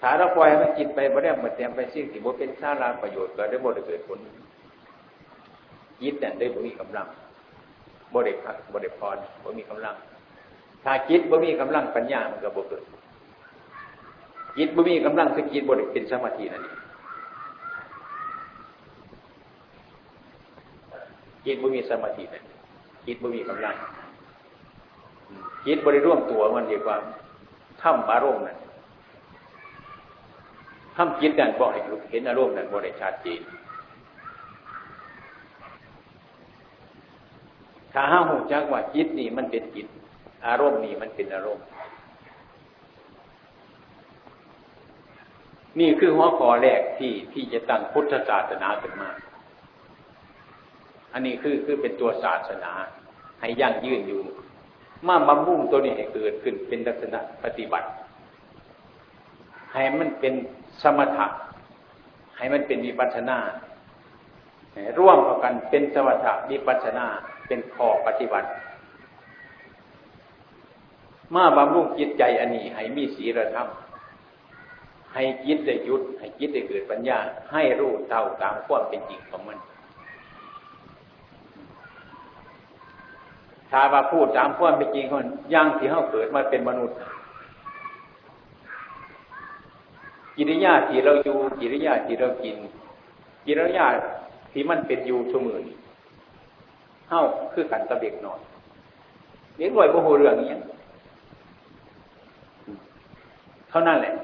[0.00, 4.18] ถ้าเราปล่อยมันจิตไปบ่ได้มาเต็มไปสิ่งที่บ่เป็นสาระประโยชน์ก็ได้บ่ได้เกิดผล
[6.02, 7.06] ยิดแต่ได้บ่มีกำลัง
[8.12, 9.94] บ่ได้พักบ่ได้พรบ่มีกำลัง
[10.84, 12.84] ถ้าจิตบ่มีกำลังปัญญามันก็บ่เกิด
[14.56, 16.78] จิตบ่มีกำลังสกิจบ่ได้เป็นสมาธินั่นเอง
[21.44, 22.44] จิตบ่มีสมาธินั่น
[23.06, 23.74] จิตบ่มีกำลัง
[25.66, 26.96] จิตบริร่วมตัวมันเรีกว่า
[27.82, 28.58] ถ้ำอารมณ์นั่น
[30.96, 33.40] ถ้ำจิตนั่นบอกให้เห็นอารมณ์นั่นบริชาติจีน
[37.92, 39.86] ถ้าห้าหูจักว่าจิตนี่มันเป็นจิต
[40.46, 41.66] อารมณ์นี่มันเป็นอารมณ์
[45.80, 49.10] นี่คือหัวข้อแรกที่ที่จะตั้งพุทธศาสนาขึ้นมา
[51.12, 52.72] อันนี้คือคือเป็นตัวศาสนา
[53.40, 54.22] ให้ยั่งยืนอยู่
[55.06, 57.88] มาบำรุงตัวนี้ให้เกิดขึ้นเป็นลักษณะปฏิบัติ
[59.72, 60.34] ให้มันเป็น
[60.82, 61.26] สมถะ
[62.36, 63.38] ให้มันเป็นวิปัสนา
[64.98, 67.06] ร่วมกันเป็นสมถะวิปัสนา
[67.50, 68.48] เป็นข้อปฏิบัติ
[71.34, 73.68] มาบำรุงจิตใจอันนี้ ให้มีศีลธรรม
[75.14, 77.18] ให้จิตได้ยุด ให้จิตได้เกิดปัญญา
[77.52, 79.58] ให้รู้เท่าตามความเป็นจริงของมัน
[83.70, 86.96] ถ้าว่าพูดตามความเป็นจริงของมันย่างที่เขาเกิดมาเป็นมนุษย์
[90.36, 92.56] กิริยาที่เราอยู่กิริยาที่เรากิน
[93.46, 93.86] กิริยา
[94.52, 95.79] ที่มันเป็นอยู่เสมอนี้
[97.10, 98.40] เฮ้าคือกันตะเบกนอน
[99.56, 100.48] เลี้ยงรวยโมโหเรื่องนี้
[103.70, 104.14] เท่านั้นแหละ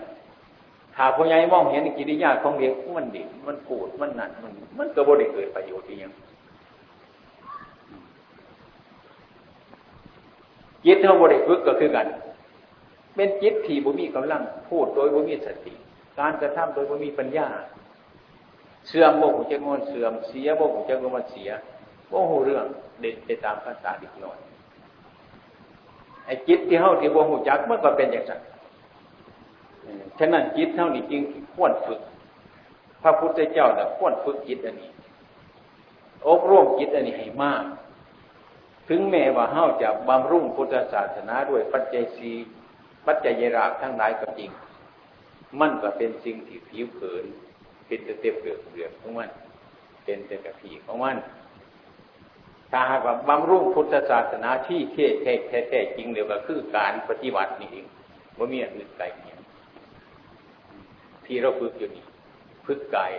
[0.95, 6.13] ถ้าพ่อใหญ่มองเห็นกิริยาของเด็กมันดิ่มันปูดมันนั่นมัน มันก็บ่ได้เกิดประโยชน์อย่าง
[10.85, 12.07] จิตเท่าบริฝึกก็คือกัน
[13.15, 15.75] เป็นจิตที่บุมีกำลังพูดโดยบุมีสติ
[16.19, 17.49] การกระทำโดยบุมีปัญญา
[18.89, 21.51] เสื่อมโมหจะงอนเสื่อมเสียโมหจะงอนเสีย
[22.11, 22.65] โอ้โหเรื่อง
[23.01, 24.39] เด็ดไปตามภาษาดิกน่อย
[26.25, 28.41] ไอ้จิตที่เฮาที่บ่หูจักมันก็เป็นอย่างนั้น
[30.19, 31.23] ฉะนั้นจิตเท่านี้จริง
[31.55, 32.01] ควรฝึก
[33.03, 34.91] พระพุทธเจ้าเนี่ยควรฝึกจิตอันนี้
[36.29, 37.65] อบรมจิตอันนี้ให้มาก
[38.89, 42.33] ถึงแม้ว่าเฮาจะบำรุงพุทธศาสนาด้วยปัจจัยสี
[43.07, 44.51] ปัจจัยราบทั้งหลายก็จริง
[45.61, 47.25] มันก็เป็นสิ่งที่ผิวเผิน
[47.87, 49.31] เป็นเต็มเปลือกเปลือกของมัน
[50.05, 51.17] เป็นแต่กระผีของมัน
[52.71, 55.33] ถ้าหากว่าบำรุงพุทธศาสนาที่เท่แท้
[55.69, 57.87] แท้จริงเดียวก็คือการปฏิบัตินี่เอง
[58.39, 59.39] ว่ามีอะไรไกลเนี่ย
[61.25, 62.05] ที่เราฝึกอยู่นี่
[62.67, 63.13] ฝึกกาย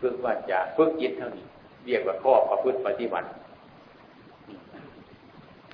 [0.00, 1.46] ฝึกวาจะฝึกจิตเท่านี้
[1.86, 3.28] เรียกว่าข้อประพฤติปฏิบัติ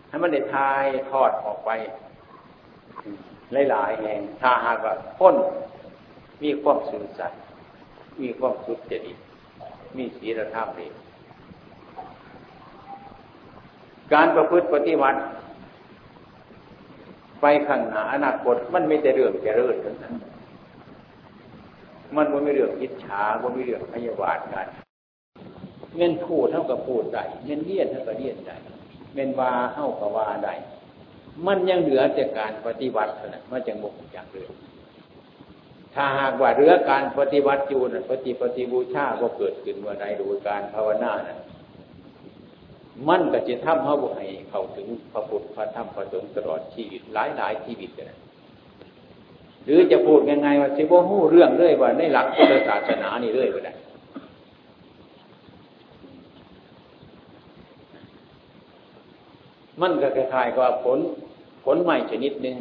[0.09, 1.71] ให้มันได้ทายทอดออกไป
[3.71, 5.37] หลายๆแห่งถ้าหากว่าพ้น
[6.43, 7.41] มีความสื่อสัตย์
[8.23, 9.19] มีความสุจริต
[9.97, 10.93] มีศีลธรรมเอง
[14.13, 15.19] การประพฤติปฏิบัติ
[17.41, 20.15] ไปข้างหน้าอนาคตมันไม่แต่เรื่องแก่เรื่องทั้งนั้น
[22.17, 24.67] มันไม่เรื่องอิจฉามันไม่เรื่องพยาบาทกัน
[25.97, 28.57] เงินพูดเท่ากับพูดได้เงินเลียนเท่ากับเลียนได้
[29.15, 30.55] เงินวาเท่ากับวาได้
[31.47, 34.53] มันยังเหลือแต่การปฏิบัติเท่านั้นมันจะงกอย่างเรื่อง
[35.95, 41.37] ถ้าหากว่าเรือการปฏิบัติอยู่นะปฏิปฏิบูชาก็เกิดขึ้นเมื่อใดโดยการภาวนานะ
[43.09, 48.19] มันก็จะทำให้บุให้เข้าถึงพระพุทธพระธรรมพระสงฆ์ตลอดชีวิตหลายหลายชีวิตนะ
[49.65, 53.75] หรือจะพูดยังไงว่าสิบ่หู้เรื่องเรื่อยว่าในหลักพุทธศาสนานี่เรื่อยไปได้
[59.81, 60.99] มันก็คล้ายๆกับผล
[61.65, 62.57] ผลใหม่ชนิดหนึ่ง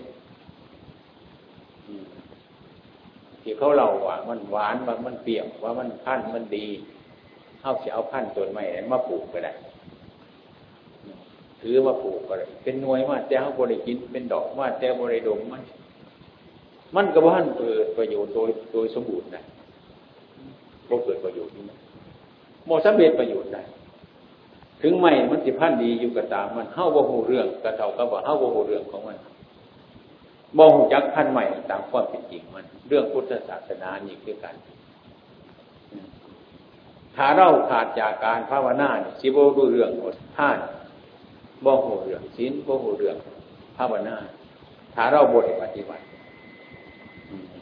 [3.42, 6.68] ที่เขาเล่าว่า มันหวานว่ามันเปรี้ยวว่ามันพันมันดี
[7.62, 9.54] เอาเสียเอาพันต้นไม้มาปลูกก็ได้
[11.64, 15.64] ถือมาปลูกก็ได้เป็นหน่วยมาแต่เขาบริกินเป็นดอกมาแต่บริดมมัน
[16.96, 19.44] มันก็บ้านเกิดประโยชน์โดยโดยสมบูรณ์นะ
[20.90, 21.78] ก็เกิดประโยชน์นี่นะ
[22.66, 23.64] โมสำเร็จประโยชน์ได้
[24.82, 29.18] ถึงไม่มันสิพันดีอยู่กับตามมันเฮ้าบ่หูเรื่องกระเท่ากับว่าเฮ้าบ่หูเรื่องของมัน
[30.58, 34.56] บ่หูจักพันใหม่ตามความเป็นจริงมัน เรื่องพุทธศาสนานี่คือกัน
[37.16, 38.90] ถ้าเราขาดจากการภาวนา
[39.22, 40.58] สิบดูเรื่องหมดท่าน
[41.66, 43.18] บ่หูเรื่องศีลบ่หูเรื่อง
[43.78, 44.16] ภาวนา
[44.94, 46.04] ถ้าเราบทปฏิบัติ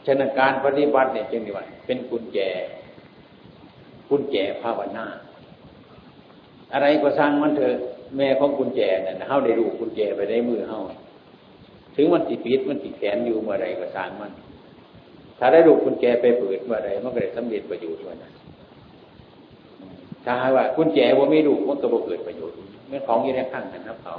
[0.06, 2.38] ฉะนั้นการปฏิบัติเนี่ยจึงดีว่าเป็นกุญแจ
[4.08, 5.06] กุญแจภาวนา
[6.72, 7.76] อะไรก็สร้างมันเถอะ
[8.16, 10.78] แม่ของกุญแจเนี่ยเฮาได้รู้กุญแจไปได้มือเฮา
[11.96, 14.32] ถึงมันติดปิดมันติดแขนอยู่เมื่อไรก็สร้างมัน
[15.38, 18.30] ถ้าได้รู้กุญแจไปเปิดเมื่อไรมันก็ได้สำเร็จประโยชน์ด้วยนะ
[20.24, 22.56] ถ้าว่ากุญแจว่าไม่รู้มันก็บ่เกิดประโยชน์
[22.92, 24.14] ไม่ของยี่ในข้างกันนับเอา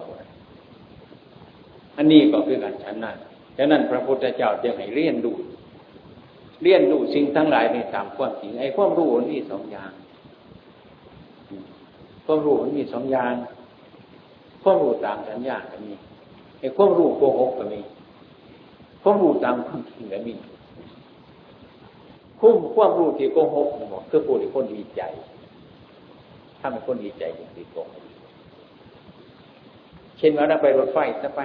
[1.97, 3.17] อันนี้ก็คือการฉันนั่น
[3.57, 5.36] ฉะนั้นพระพุทธเจ้าจึงให้เรียนรู้
[6.63, 9.91] เรียนรู้สิ่งทั้งหลายในตามความจริงไอ้ความรู้นี่สองอย่าง
[12.25, 13.33] ความรู้มันมีสองอย่าง
[14.63, 15.93] ความรู้ตามสัญญาก็มี
[16.59, 17.81] ไอ้ความรู้โกหกก็มี
[19.01, 20.36] ความรู้ตามความจริงก็มี
[22.39, 25.01] คุ้มความรู้ที่โกหกบอกคือพูดให้คนดีใจ
[26.59, 28.03] ถ้าเป็นคนดีใจจริงๆโกหก
[30.25, 31.41] ช่นว่าเราไปรถไฟจะไป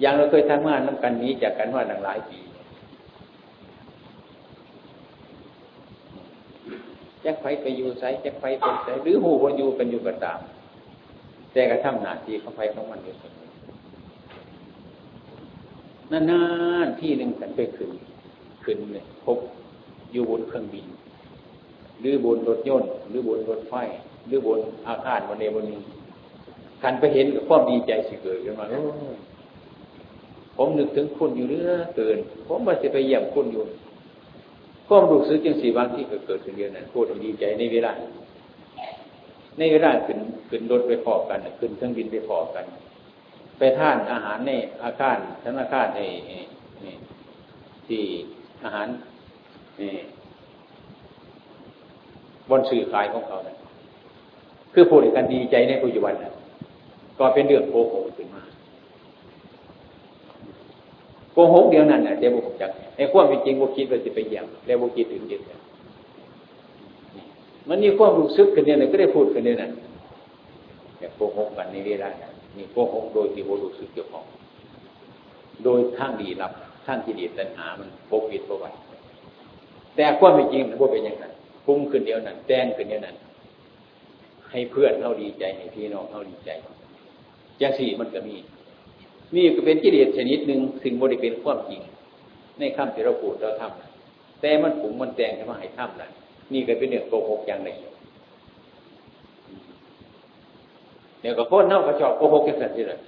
[0.00, 2.40] อย่างเราเคยทำงานน้ำกันนี้จากกันว่าหลายปี
[7.24, 10.40] จะไฟไปอยู่ไสจะไฟเป็นไสหรือหูว่าอยู่กันอยู่ก็ตาม
[11.52, 13.48] แต่กระทำหนาที่ของไฟของมันอยู่เสมอ
[16.30, 16.42] นา
[16.84, 17.90] นๆที่หนึ่งกันไปขึ้น
[18.64, 19.38] ขึ้นเนี่ยพบ
[20.12, 20.86] อยู่บนเครื่องบิน
[22.00, 23.74] หรือบนรถยนต์ หรือบนรถไฟ
[24.26, 25.80] หรือบนอาคารวันนี้วันนี้
[26.82, 28.66] กันไปเห็นกับความดีใจสิเกิดขึ้นมา
[30.56, 33.64] ผมนึกถึงคุณอยู่เรื่อเกิน ผมมาจะไปเยี่ยมคุณอยู่
[34.88, 37.92] ความรู้สึกจังสีบางที่เกิดขึ้นเดียวนั้นพูดดีใจในเวลา
[39.58, 42.64] ในเวลาขึ้นขึ้นรถไปพอกันขึ้นเครื่องบินไปพอกัน
[43.58, 44.52] ไปท่านอาหารใน
[44.84, 46.00] อาคารธนาคารใน
[47.86, 48.02] ที่
[48.64, 48.88] อาหาร
[52.48, 53.56] บนสื่อขายของเขานะ
[54.72, 56.32] คือพูดกันดีใจในปัจจุบันนะ
[57.18, 58.42] ก็เป็นเรื่องโกหกขึ้นมา
[61.32, 65.40] โกหกเดียวนั่นน่ะเดี๋ยวผมจักไอ้ความเป็นจริงบุคิดว่าจะไปเยี่ยมแล้วบุคิดถึงเด็ด
[67.68, 69.72] มันมีความรู้สึกกันเนี่ยก็ได้พูดกันเนี่ยนั่น
[70.98, 72.08] อย่าโกหกกันในเวลา
[72.56, 74.24] นี่โกหกโดยที่บุรู้สึกเกี่ยวของ
[75.64, 76.52] โดยทางดีรับ
[76.86, 78.70] ทางที่ดีตัณหา มันปกปิดเอาไว้
[79.96, 81.32] แต่ความเป็นจริงมันเป็นอย่างนั้น
[81.64, 83.16] พุ่งขึ้นเดียวนั้นแจ้งขึ้นเดียวนั้น
[84.50, 86.50] ให้เพื่อนเขาดีใจให้พี่น้องเขาดีใจ
[87.58, 88.36] อย่างสี่มันก็มี
[89.36, 91.80] นี่ก็เป็นกิเลสชนิดหนึ่งสิ่งบริเป็นความจริง
[92.58, 96.10] ในคำที่เราพูดเราทำแต่มันผุงมันแดงขึ้นมาให้ทำนะ
[96.52, 97.78] นี่ก็เป็นเรื่องโกหกอย่างหนึ่ง
[101.20, 103.00] เดี๋ยวก็พ้นเน่าก็ชอบโกหกอย่างนั้นที่เลย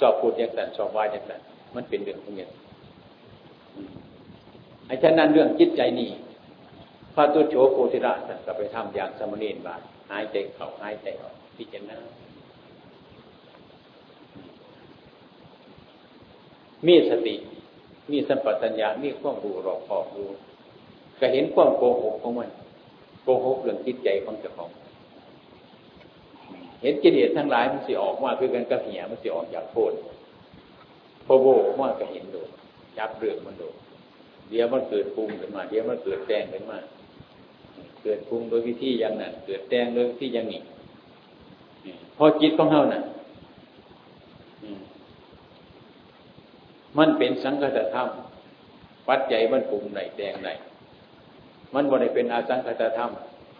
[0.00, 1.40] ชอบพูดอย่างนั้นชอบว่าอย่างนั้น
[1.74, 2.50] มันเป็นเรื่องของเงี้ย
[4.86, 6.10] ไอ้ฉะนั้นเรื่องจิตใจนี่
[7.14, 11.98] พระตุโฉโคติระท่านก็ไปทำอย่างสมณีนบาทหายใจเข้าหายใจออกพิจารณา
[16.86, 17.34] มีสติ
[18.10, 20.28] มีสัมปชัญญะมีความรู้รอบคอบรู้
[21.20, 22.50] ก็เห็นความโกหกของมัน
[23.22, 24.70] โกหกเรื่องจิตใจของเจ้าของ
[26.82, 29.92] เห็นกิเลสทั้งหลายมันสิออกมาคือกันกับเหียมันสิออกจากโพด
[31.26, 31.46] พอโบ
[31.80, 32.42] ว่าก็เห็นดู
[32.98, 33.68] จับเรื่องมันดู
[34.50, 36.78] เดี๋ยวมันเกิดปรุงขึ้นมา เดี๋ยวมันเกิดแดงขึ้นมา
[38.02, 40.60] เกิดปรุงโดยวิธีอย่างนั้นเกิดแดงโดยวิธีอย่างนี้
[42.16, 43.00] พอจิตของเฮาน่ะ
[46.98, 48.08] มันเป็นสังคตธรรม
[49.08, 50.48] ปัจจัยมันปรุงในแดงใน
[51.74, 53.10] มันบ่ได้เป็นอาสังคตธรรม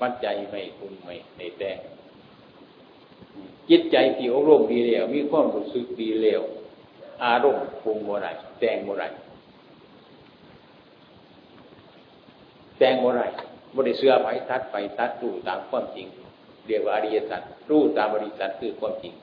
[0.00, 1.78] ปัจจัยไม่ปรุงไม่ในแดง
[3.70, 6.42] จิตใจที่อบรมดีแล้วมีความรู้สึกดีแล้ว
[7.24, 8.26] อารมณ์ปรุงโมไร
[8.60, 9.04] แดงโมไร
[12.78, 13.22] แดงโมไร
[13.76, 16.06] บริเสือไปทัดไปทัดรู้ตามความจริง
[16.66, 19.14] เรียกว่าอริยสัจรู้ตามอริยสัจคือความจริง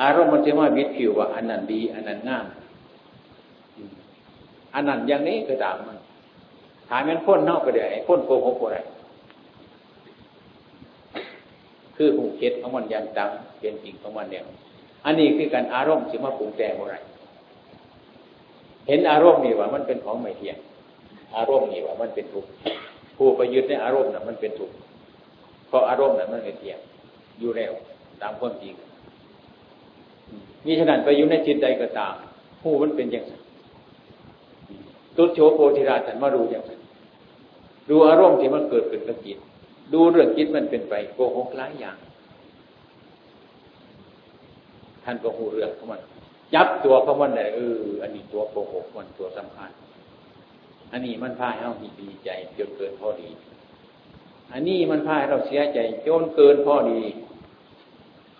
[0.00, 2.46] อารมณ์มันจะว่าวิตผิวว่าอันนั้นดี อันนั้นงาม
[4.74, 5.98] อันนั้นอย่างนี้ก็ตามมัน
[6.88, 8.82] ถามมันพ้นนอกก็ได้พ้นโกหกก็ได้
[11.96, 14.42] คือหูเก็ดของมันยังตังเป็นจริงของมันเนี่ย
[15.04, 16.96] อันนี้คือการอารมณ์ที่มาปรุงแต่งอะไร
[18.88, 20.58] เห็นอารมณ์นี่ว่า มันเป็นของไม่เที่ยง
[21.36, 22.50] อารมณ์นี่ว่า มันเป็นทุกข์
[23.16, 24.74] ผู้ไปยึดในอารมณ์น่ะมันเป็นทุกข์
[25.68, 26.78] เพราะอารมณ์นั้นมันไม่เที่ยง
[27.40, 27.72] อยู่แล้ว
[28.22, 28.74] ตามความจริง
[30.64, 32.14] มีฉะนั้นไปอยู่ในจิตใดก็ตาม
[32.62, 33.32] ผู้มันเป็นอย่างไร
[35.18, 36.70] ตุโชโพธิราชันมาดูอย่างไร
[37.90, 39.38] ดูอารมณ์ที่มันเกิดขึ้นกับจิต
[39.92, 41.96] ดูเรื่องจิตมันเป็นไปโกหกหลายอย่าง
[45.04, 46.00] ท่านก็หูเรื่องของมัน
[46.54, 49.70] ยับตัวของมันเลยเอออันนี้ตัวโกหกมันตัวสำคัญ
[50.92, 53.30] อันนี้มันพาให้เราดีใจจนเกินพอดี
[54.52, 57.00] อันนี้มันพาให้เราเสียใจจนเกินพอดี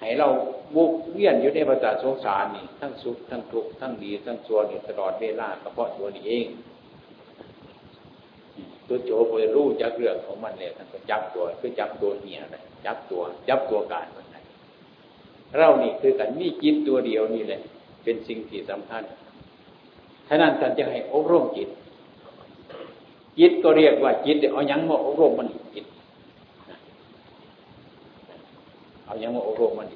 [0.00, 0.28] ให้เรา
[0.74, 6.46] บุกเวียนอยู่ในประจาสงสารนี่ทั้งสุขทั้งทุกข์ทั้งดีทั้งชั่วนี่ตลอดเวลาก็เพราะตัวนี้เอง
[8.88, 14.42] ตัวโจไปรู้จักเรื่องของมันเลยท่านก็จับตัวคือจับตัวเนียนะจับตัว จับตัวการมันนะ
[15.56, 17.60] เรานี่คือกันมีจิตตัวเดียวนี่แหละ
[18.04, 19.02] เป็นสิ่งที่สำคัญ
[20.28, 21.68] ฉะนั้นท่านจะให้อบรมจิต
[23.38, 25.86] จิตก็เรียกว่าจิตเอายังมาอบรมมันจิต
[29.06, 29.88] เอายังมาอบรมมัน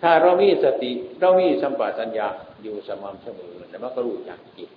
[0.00, 2.26] ถ้าเรามีสติ เรามีสัมปชัญญะ
[2.62, 4.70] อยู่สม่ำเสมอแต่มันก็รู้จักจิต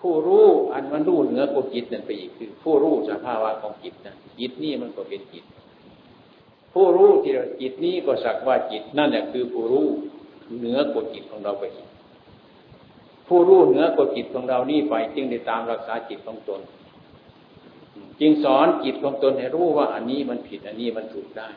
[0.00, 5.44] ผู้รู้อันมันรู้เหนือกว่าจิตนั่นไปอีกคือ ผู้รู้สภาวะของจิตนะจิตนี่มันก็เป็นจิต
[6.74, 9.86] ผู้รู้ที่เราจิตนี้ก็สักว่าจิต นั่นแหละคือผู้รู้
[10.58, 11.88] เหนือกว่าจิตของเราไปอีก
[13.28, 16.60] ผู้รู้เหนือกว่าจิตของเรานี่ไปจึงได้ตามรักษาจิตของตน
[18.20, 21.48] จึงสอนจิตของตนให้รู้ว่าอันนี้มันผิดอันนี้มันถูกได้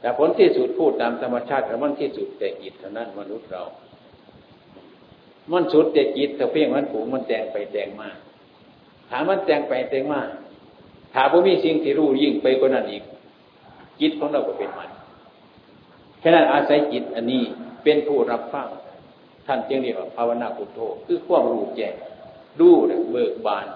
[0.00, 3.62] แต่ผลที่สุดพูดตามธรรมชาติแต่มันที่สุดแต่จิตเท่านั้นมนุษย์เรา
[5.52, 8.08] มันสุดแต่จิตแต่เพียงมันผูกมันแต่งไปแต่งมา
[9.10, 10.20] ถามมันแต่งไปแต่งมา
[11.14, 13.02] ถามว่ามีสิ่งที่รู้ยิ่งไปกว่านั้นอีก
[14.00, 14.90] จิตของเราก็เป็นมัน
[16.20, 17.42] แค่นั้นอาศัยจิตอันนี้
[17.82, 18.68] เป็นผู้รับฟัง
[19.46, 21.94] ท่านจึงเรียกว่าภาวนาพุทโธคือความรู้แจ้ง
[22.60, 22.74] รู้
[23.10, 23.66] เบิกบาน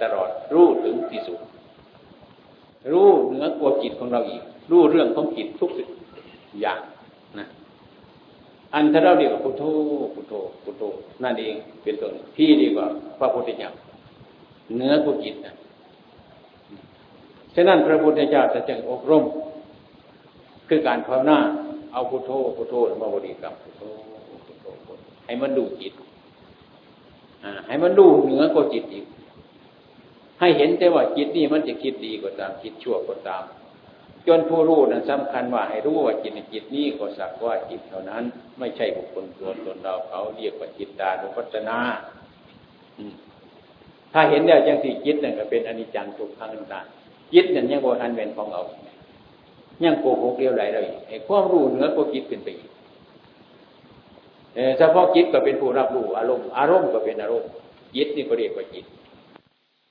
[0.00, 1.38] ตลอดรู้ถึงที่สุด
[2.92, 5.88] รู้เหนือกว่าจิตของเราอีกรู้เรื่องของจิตทุกสิ่ง
[6.60, 6.80] อย่าง
[7.38, 7.48] นะ
[8.74, 9.62] อันถ้าเราเรียกว่าพุทโธ
[10.14, 10.82] พุทโธพุทโธ
[11.22, 12.86] นั่นเองเป็นต้นที่ดีกว่า
[13.18, 13.70] พระพุทธเจ้า
[14.76, 15.54] เนื้อกุจิตนะ
[17.54, 19.24] ฉะนั้นพระพุทธเจ้าจะจึงอบรม
[20.68, 21.38] คือการภาวนา
[21.92, 23.82] เอาพุทโธพุทโธมาบริกรรมพุทโธ
[24.46, 24.66] พุทโธ
[25.24, 25.92] ให้มันดูจิต
[27.66, 29.06] ให้มันดูเหนือกว่าจิตอีก
[30.40, 33.44] ให้เห็นแต่ว่าจิตนี่มันจะคิดดีก็ตาม คิดชั่วก็ตาม
[34.26, 38.24] จนผู้รู้นั้นสำคัญว่าให้รู้ว่าจิตจิตนี้ก็สักว่าจิตเท่านั้น
[38.58, 41.78] ไม่ใช่บุคคลตัวตนเราเขาเรียกว่าจิตตานุปัสนา
[44.12, 46.86] ถ้าเห็นแล้วยังสี่จิตนั่นก็เป็นอนิจจังทุกขังต่าง
[47.32, 48.62] จิตนั่นยังโบทันเป็นของเรา
[49.84, 52.70] ยังโกหกเรียวไหลเลยไอ้ความรู้เหนือกว่าจิตเป็นไปอีก
[54.78, 57.48] เฉพาะจิตก็เป็นผู้รับรู้อารมณ์อารมณ์ก็เป็นอารมณ์
[57.96, 58.84] จิตนี่ก็เรียกว่าจิต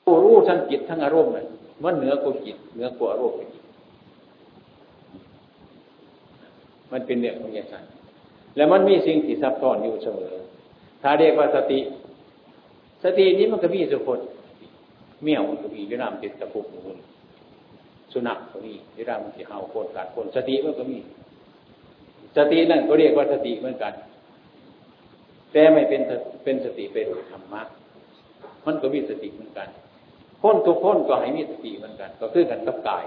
[0.04, 1.48] ผู้รู้ทั้งจิตทั้งอารมณ์นั่น
[1.84, 3.42] มันเหนือกว่าจิตเหนือกว่าอารมณ์ไป
[6.92, 7.86] มันเป็นเรื่องของอย่างนั้น
[8.56, 10.34] แล้วมันมีสิ่งที่ซับซ้อนอยู่เสมอ
[11.02, 11.80] ถ้าเรียกว่าสติ
[13.04, 14.20] สตินี้มันก็มีสุคน
[15.24, 16.98] เมี่ยวมันก็มีวิรามติดตะปุกมุน
[18.14, 20.98] สุนัขก็มีวิรามมันจะเห่าคนกัดคน สติมันก็มี
[22.38, 23.94] สตินั่นก็เรียกว่าสติเหมือนกัน
[25.52, 26.02] แต่ไม่เป็น
[26.44, 27.62] เป็นสติเป็นธรรมะ
[28.66, 29.68] มันก็มีสติเหมือนกัน
[30.42, 33.06] คนทุกคนก็ให้มีสติเหมือนกัน ก็คือกันกับกาย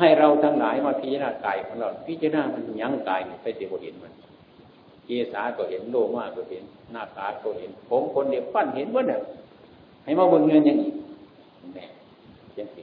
[0.00, 4.12] ให้เราทั้งหลายมาพิจารณากายของเรา พิจารณามันยั้งกายไปเสียบเห็นมัน
[5.06, 9.20] เกสาก็เห็นโลมาก็เห็น หน้าตาก็เห็น ผมคนเดียวปั้นเห็นว่าเนี่ย
[10.04, 10.90] ให้มาเบิ่งเงินอย่างนี้
[11.74, 11.84] แน่
[12.58, 12.82] ยังสิ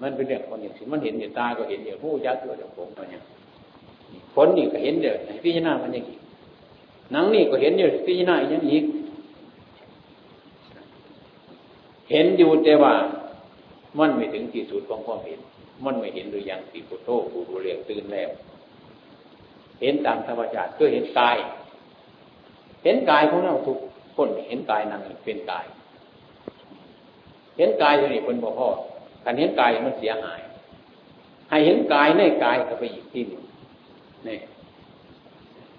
[0.00, 3.22] มันเป็นเรื่องคนอย่างสิมันเห็นเดี๋ยวตาก็เห็นเดี๋ยวหูยักษ์เดี๋ยวผมก็เนี่ย
[4.34, 6.18] ผลนี่ก็เห็นเดี๋ยวพิจารณามันอย่างนี้
[7.12, 8.80] หนังนี่ก็เห็นเดี๋ยวพิจารณาอย่างนี้
[12.10, 12.94] เห็นอยู่แต่ว่า
[13.98, 15.40] มันไม่ถึงที่สุดของความเห็น
[15.84, 18.30] มันไม่เห็นหรือยังสีพุโธผู้รู้เรียกตื่นแล้ว
[19.80, 21.36] เห็นตามธรรมชาติก็เห็นกาย
[22.84, 23.78] เห็นกายของเราทุก
[24.16, 25.66] คนเห็นกายนั้นเป็นกาย
[27.56, 28.68] เห็นกายตัวนี้เป็นบ่พ่อ
[29.24, 30.40] การเห็นกายมันเสียหาย
[31.50, 33.42] ให้เห็นกายในกายก็ไปอีกที่หนึ่ง
[34.28, 34.38] นี่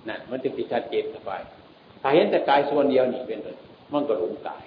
[0.08, 1.42] นั่นมันจะพิชัดเจนสบาย
[2.02, 3.40] ถ้าเห็นแต่กายส่วนเดียวนี่เป็น
[3.94, 4.64] มันก็หลงกาย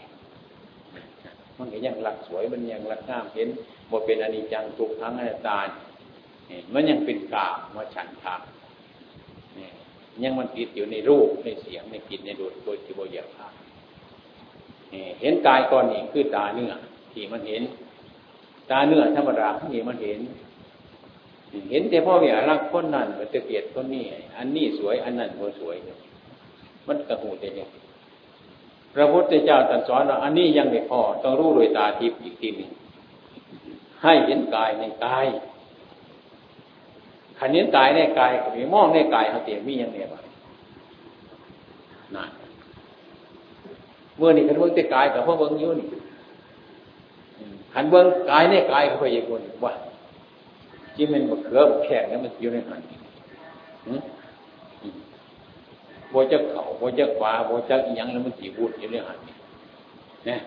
[1.58, 3.48] มันก็ยังหลักสวยมันยังหลักงามเห็น
[3.90, 5.58] บ่าเป็นอนิจจังทุกทั้งอนัตตา
[6.74, 8.40] มันยังเป็นกามาฉันทาง
[10.22, 13.46] ยังมันติดอยู่ในรูปในเสียงในกลิ่นในดูดโดยที่บ่อยากพา
[15.20, 16.72] เห็นกายก่อนนี่คือตาเนื้อ
[17.12, 17.62] ที่มันเห็น
[18.70, 20.20] ตาเนื้อธรรมดาที่มันเห็น
[21.70, 24.04] เห็นแต่พ่อเมียรักคนนั้นมันจะเกลียดคนนี้
[24.36, 25.76] อันนี้สวยอันนั้นก็สวย
[26.86, 27.68] มันกระหูแต่เนี่ย
[28.96, 32.70] พระพุทธเจ้าตรัสสอนว่าอันนี้ยังไม่พอต้องรู้โดยตาทิพย์อีกทีหนึ่ง
[34.02, 35.26] ให้เห็นกายในกาย
[37.38, 40.24] ขันเห็นกายในกายก็มีมองในกายเขาเตียมีอย่างเนี้ยบ้าง
[42.14, 42.30] นั่น
[44.16, 45.88] เมื่อนี่ขันเบิ้งแต่กายกับพ่อเบิ้งยุ่นี่
[47.74, 49.72] ขันเบิ้งกายในกายเขาไปยังคนว่า
[50.94, 52.80] ที่มันบกเขือบแข็งนี่มันอยู่ในหัน
[56.16, 60.40] บจะเข่าโบจะขวาโบจะยังแล้วมันจีบุดอยู่ในหันเนี่ย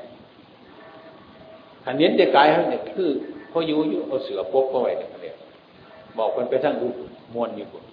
[1.83, 3.09] ขันเห็นแต่กายเขาเนี่ยคือ
[3.49, 5.35] เขาอยู่อยู่เอาเสือปกเข้าไว้เนี่ย
[6.17, 6.87] บอกคนไปทั้งดู
[7.33, 7.83] มวนอยู่คน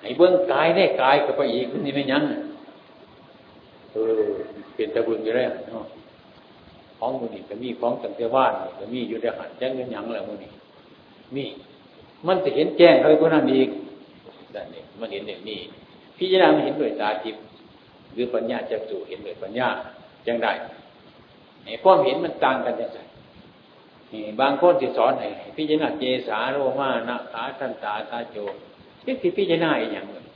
[0.00, 2.22] ให้เบื้องกายได้กายก็ไปอีกนี่ไม่ยั้ง
[3.92, 4.24] เออ
[4.74, 5.86] เป็นตะบุญอยู่แล้วเนาะ
[6.98, 10.52] ของมือนี่ก็มีของตั้งแต่ว่านก็มีอยู่ในหันจังเงินยังแล้วมือนี่
[11.34, 11.44] มี
[12.26, 13.68] มันจะเห็นแจ้งอะไรก็นั่นอีก
[14.54, 15.60] นั่นเองมันเห็นอย่างนี้
[16.18, 17.42] พิจารณาเห็นด้วยตาทิพย์
[18.12, 19.68] หรือปัญญาจะสู่เห็นด้วยปัญญา
[20.26, 20.52] จังได้
[21.64, 22.98] ไอ้ความเห็นมันต่างกันยังไง
[24.40, 28.36] บางคนที่สอนให้พิจารณาเจสาโรมานะขาทันตาตาโจ
[29.06, 30.26] นี่คือพิจารณาอย่างหนึ่ง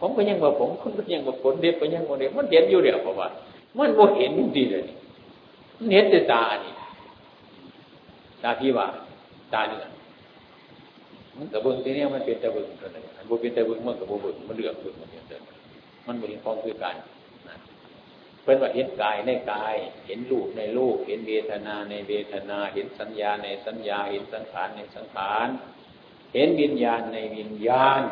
[0.00, 3.28] ผมก็ยังว่าผมคุณก็ยังว่าผลเด็บก็ยังว่าเด็บมันเห็นอยู่เดียวเพราะว่า
[3.78, 4.84] มันบ่เห็นดีเลย
[5.78, 6.72] มันเห็นแต่ตานี่
[8.42, 8.86] ตาพี่ว่า
[9.52, 9.84] ตาเนื้อ
[11.38, 15.42] มันตะเบิงทีนี้มันเป็นตะเบิงเท่านั้นมันบ่เป็นตะเบิงมันกับบ่เบิงมันเหลือกเบิงมันเป็น
[16.06, 16.96] มันเห็นพ้องคือกัน
[18.44, 19.76] เป็นว่าเห็นกายในกาย
[20.06, 25.48] เห็นรูปในรูป เห็นเวทนาในเวทนา เห็นสัญญาในสัญญา เห็นสังขารในสังขาร
[26.34, 28.02] เห็นวิญญาณในวิญญาณ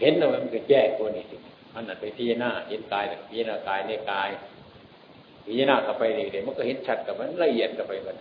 [0.00, 1.24] เห็นแล้วมันก็แยกตัวนี้
[1.74, 4.28] มันนั่นไปพิจารณาเห็นกายแต่พิจารณากายในกาย
[5.44, 8.16] พิจารณากับไปเรื่อยๆมันก็เห็นชัดกับมันละเอียดกับไปมัน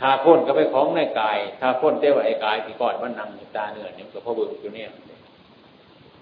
[0.00, 4.88] ถ้าพ้นก็ไปของในกายถ้าพ้นเต้ว่าไอ้กายที่ก่อนมันนั่งตาเนื้อเนี่ยก็พอเบิ่งอยู่เนี่ย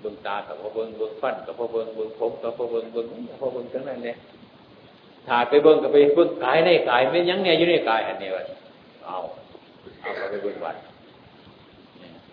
[0.01, 3.07] เบิ่งตากับพอเบิ่งเบิ่งฟันกับพอเบิ่งเบิ่งผมกับพอเบิ่งเบิ่ง
[3.41, 4.17] พอเบิ่งทั้งนั้นเลย
[5.27, 8.43] ถ้าไปเบิ่งกับไปเบิ่งกายในกายไม่ยังไงอยู่ในกายอันนี้วะ
[9.07, 9.19] เอา
[10.01, 10.77] เอาไปเบิ่งวัด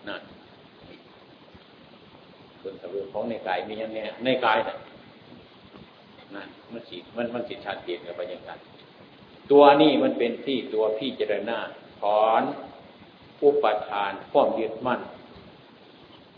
[0.08, 0.22] นั่น
[2.60, 4.78] เบิ่งกับเบิ่งของในกายมียังไงในกายนั่น
[6.34, 8.50] นั่นมันสีมันมันสิชัดเจนกับไปยังไง
[9.50, 11.58] ตัวนี้มันเป็นที่ตัวพี่เจรณา
[12.00, 12.42] ถอน
[13.42, 15.00] อุปทานความยึดมั่น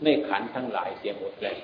[0.03, 1.57] ในขันทั้งหลายเสียหมดเลย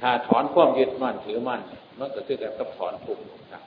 [0.00, 1.60] ถ้าถอนความยึดมั่นถือมั่น
[1.98, 3.22] มันก็คือการกับถอนทุกข์
[3.52, 3.62] ครับ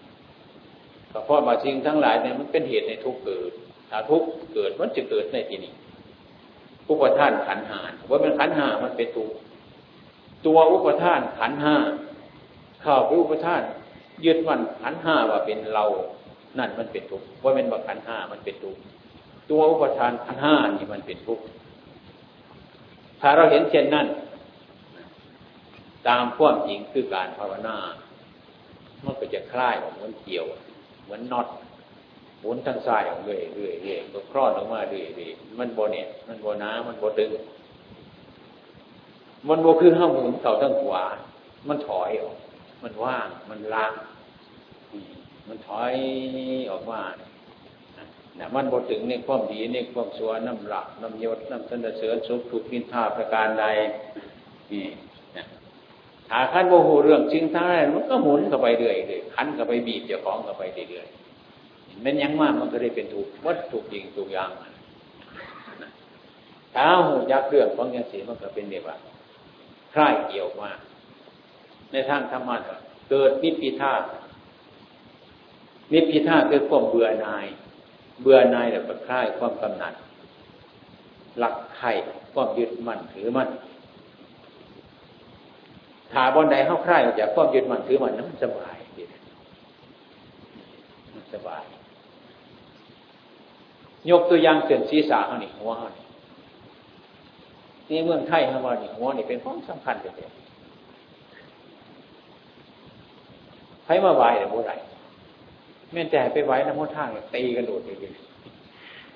[1.26, 3.52] เพราะมาสิ่งทั้งหลายเนี่ยมันเป็นเหตุในทุกเกิด
[3.90, 5.74] ถ้าทุกเกิดมันจะเกิดในที่นี้
[6.90, 9.30] อุปทานขันหานว่าเป็นขันหามันเป็นตัว
[10.46, 11.76] ตัวอุปทานขันห้า
[12.82, 13.62] เข้าไปอุปทาน
[14.26, 15.86] ยึดมั่นขันห้าว่าเป็นเรา
[16.58, 18.82] นั่นมันเป็นทุกข์ว่าเป็นว่าขันห้ามันเป็นทุกข์
[19.50, 21.44] ตัวอุปทานขันห้านี่มันเป็นทุกข์
[23.22, 24.08] ถ้าเราเห็นเช่นนั้น
[26.08, 27.78] ตามความจริงคือการภาวนา
[29.06, 30.46] มันก็จะคลายออกเหมือนเกี่ยว
[31.04, 31.48] เหมือนน็อต
[32.40, 37.32] หมุนทางซ้ายออกเรื่อยเรื่อยเรื่อยก็คลอดออกมาเรื่อยเรื่อยมันโบเนี่ย มันโบน้ามันโบดึง
[39.48, 41.04] มันโบคือห้าหมุนเข่าทั้งขวา
[41.68, 42.36] มันถอยออก
[42.84, 43.94] มันว่าง มันล้าง
[45.48, 45.96] มันถอย
[46.72, 47.02] ออกมา
[48.40, 53.66] นะมันบทถึงในความดีในความสัวน้ำหลักน้ำยศน้ำสนเสริญสุขถูกนินทาประการใด
[54.72, 54.86] นี่
[56.30, 64.50] ถ้าขั้นโมโหเรื่องจริงท้ายมันก็หมุนเข้าไปเรื่อยเลยขันเข้าไปบีบเจ้าของเข้าไปเรื่อยๆมันยังมากมันก็ได้เป็นถูกวัตถุจริงถูกอย่าง
[66.76, 68.96] ถ้าหูยักเรื่องของยังสีมันก็เป็นเดียว่า
[69.94, 70.80] คล้ายเกี่ยวมาก
[71.92, 72.56] ในทางธรรมะ
[73.10, 73.94] เกิดนิพพิทา
[75.94, 77.46] นิพพิทาคือความเบื่อหน่าย
[78.22, 79.94] เบื่อหน่ายแล้วก็คลายความกำหนัด
[81.40, 81.92] หลักไข่
[82.34, 83.50] ความยึดมั่นถือมั่น
[86.12, 89.04] ถาบนใดเข้าคลายออกจากความยึดมั่นถือมั่นนั้นสบายดี
[91.14, 91.64] มันสบาย
[94.10, 96.06] ยกตัวอย่างเส้นศีรษะเขานี่หัวเขานี่
[97.90, 100.32] นี่เมืองไทยเขาว่านี่หัวนี่เป็นของสำคัญเลย
[103.88, 104.74] ใครมาไหวแต่โบไร
[105.94, 107.96] แม่แต่ไปไหวน้ำมันทางตีกันโดดเลย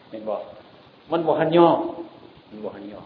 [0.09, 0.41] เห็นบอก
[1.11, 1.67] มันบอกหันย่อ
[2.49, 3.01] มันบอกหันย่อ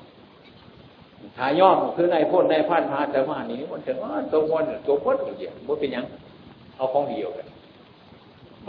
[1.37, 6.05] ถ้าย่อคือนายพ่นนายพันมาแต่ว่านี่มันถึงว่าตัววันตัวพดอย่างเดียวมันเป็นยัง
[6.75, 7.47] เอาของเดียวกัน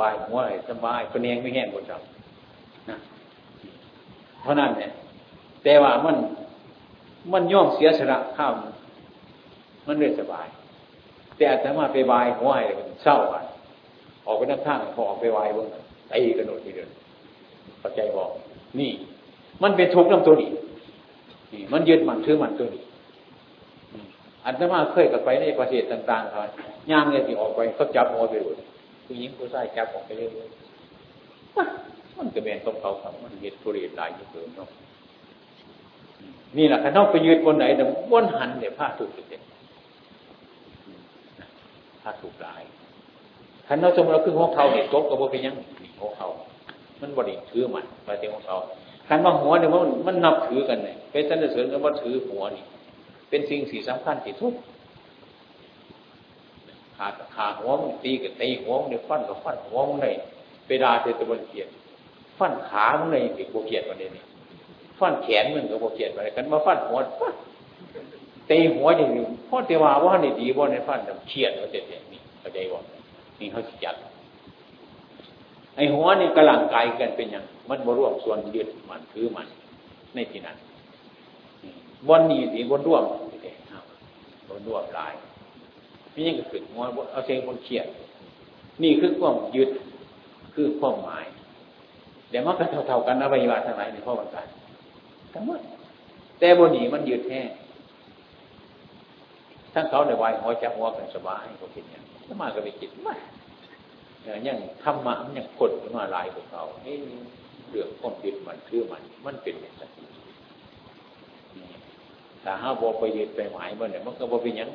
[0.01, 2.01] บายหัวอะไรสบายคนเองไม่แห้งหมดจัง
[2.91, 2.97] นะ
[4.43, 4.91] เพราะนั้นเนี่ย
[5.65, 6.17] แต่ว่ามัน
[7.33, 8.53] มันย่อมเสียสละข้าว
[9.87, 10.47] มันเลยสบาย
[11.37, 13.43] แต่อาจจะมาไปบายหัวอะไรมันเศร้าอะ
[14.27, 15.67] ออกไปนักทางพอออกไปวายบิ้ง
[16.13, 16.91] ตีกระโดดทีเดียว
[17.83, 18.31] ปัจจัยบอก
[18.81, 18.93] นี่
[19.63, 20.51] มันเป็นทุกข์น้ำตัวนี้
[21.53, 22.83] นี่ มันยึดมันถือมันตัวนี้
[24.45, 26.41] อันนั้นมาเคยกับไปในประเทศต่างๆเขา
[26.91, 28.57] ย่างเนี่ยที่ออกไปเขาจับหัวไปเลย
[29.07, 34.69] ผู้หญิงผู้ชายจับออกไปเรื่อยๆมันก็เป็นต้องเขาครับมันยึดทุเรศหลายยิ่งเกินเนาะ
[36.57, 37.83] นี่แหละข้าน้องไปยืดบนไหนแต่
[38.13, 39.43] บนหันเนี่ยผ้าถูกเด็ด
[42.07, 42.63] ผ้าถูกหลาย
[43.69, 45.55] ขันเราสมมติเราคือหัวเขาเนี่ยตกกับว่าเป็นยัง
[45.99, 46.29] หัวเขา
[47.01, 48.57] มันบริถือมันมาเต็มหัวเขา
[49.09, 52.65] ขันว่าหัวเนี่ยมันมันนับถือกันเลยเป็นสันเสริญกันว่าถือหัวนี่
[53.29, 54.53] เป็นสิ่งสี่สำคัญที่สุด
[56.97, 60.15] ขาขาหัวมันตีกับตีหัวมันเนี่ยฟันกับฟันหัวมันเลย
[60.67, 61.69] ไปดาเตตะวันเกียร
[62.39, 64.09] ฟันขามันเลยติดโบเกียรวันนี้
[64.99, 67.35] ฟันแขนมันกับโบเกียรอะไรกันมาฟันหัวฟัน
[68.51, 72.79] ตีหัวอย่างนี้พ่อเทวาว่าในี่ดีบ่ในฟันเขียดว่าเจ็บอย่างนี้เข้าใจบ่
[73.41, 73.97] นี่เขาจัด
[75.77, 79.47] ไอหัวนี่กำลังกายกันเป็นอย่างมันบร่วมส่วนยึดมันถือมัน
[80.15, 80.57] ในที่นั้น
[82.09, 83.05] บนนี้สีบนร่วม
[84.49, 85.15] บนร่วมลาย
[86.15, 86.83] นี่ยังก็ขึ้นหัว
[87.13, 87.87] เอาเสียงบนเขียด
[88.83, 89.71] นี่คือความยึด
[90.55, 91.27] คือความหมาย
[92.31, 94.47] เดี๋ยวมันก็เท่าๆกันอวัยวะทั้งหลายในข้อวันกัน
[95.35, 95.61] ทั้งหมด
[96.39, 97.41] แต่บนนี้มันยึดแท้
[99.79, 103.15] ทั้งเขาในวัยหัวจับหัวกันสบายเขาคิดอย่างถ้ามาก็ไปคิดไม่
[104.47, 106.65] ยังธรรมะมันยังกดขึ้นมาลายของเขา
[107.71, 109.91] เรื่องความยึดมันคือมัน มันเป็นอย่างนั้น
[112.43, 114.71] ถ้าห้าบอไปยึดไปหมายมันเนี่ยมันก็บอเป็นยัง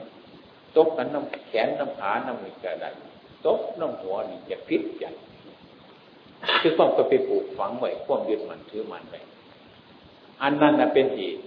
[0.75, 2.85] ตบกันน้ำแขนน้ำขาน้ำมือกระได
[3.45, 5.11] ตบน้ำหัวนี่จะพิษใหญ่
[6.61, 9.15] คือความก็ไปปลูกฝังไว้ความยึดมันถือมันไป
[10.41, 11.41] อันนั้นนะเป็นเหตุ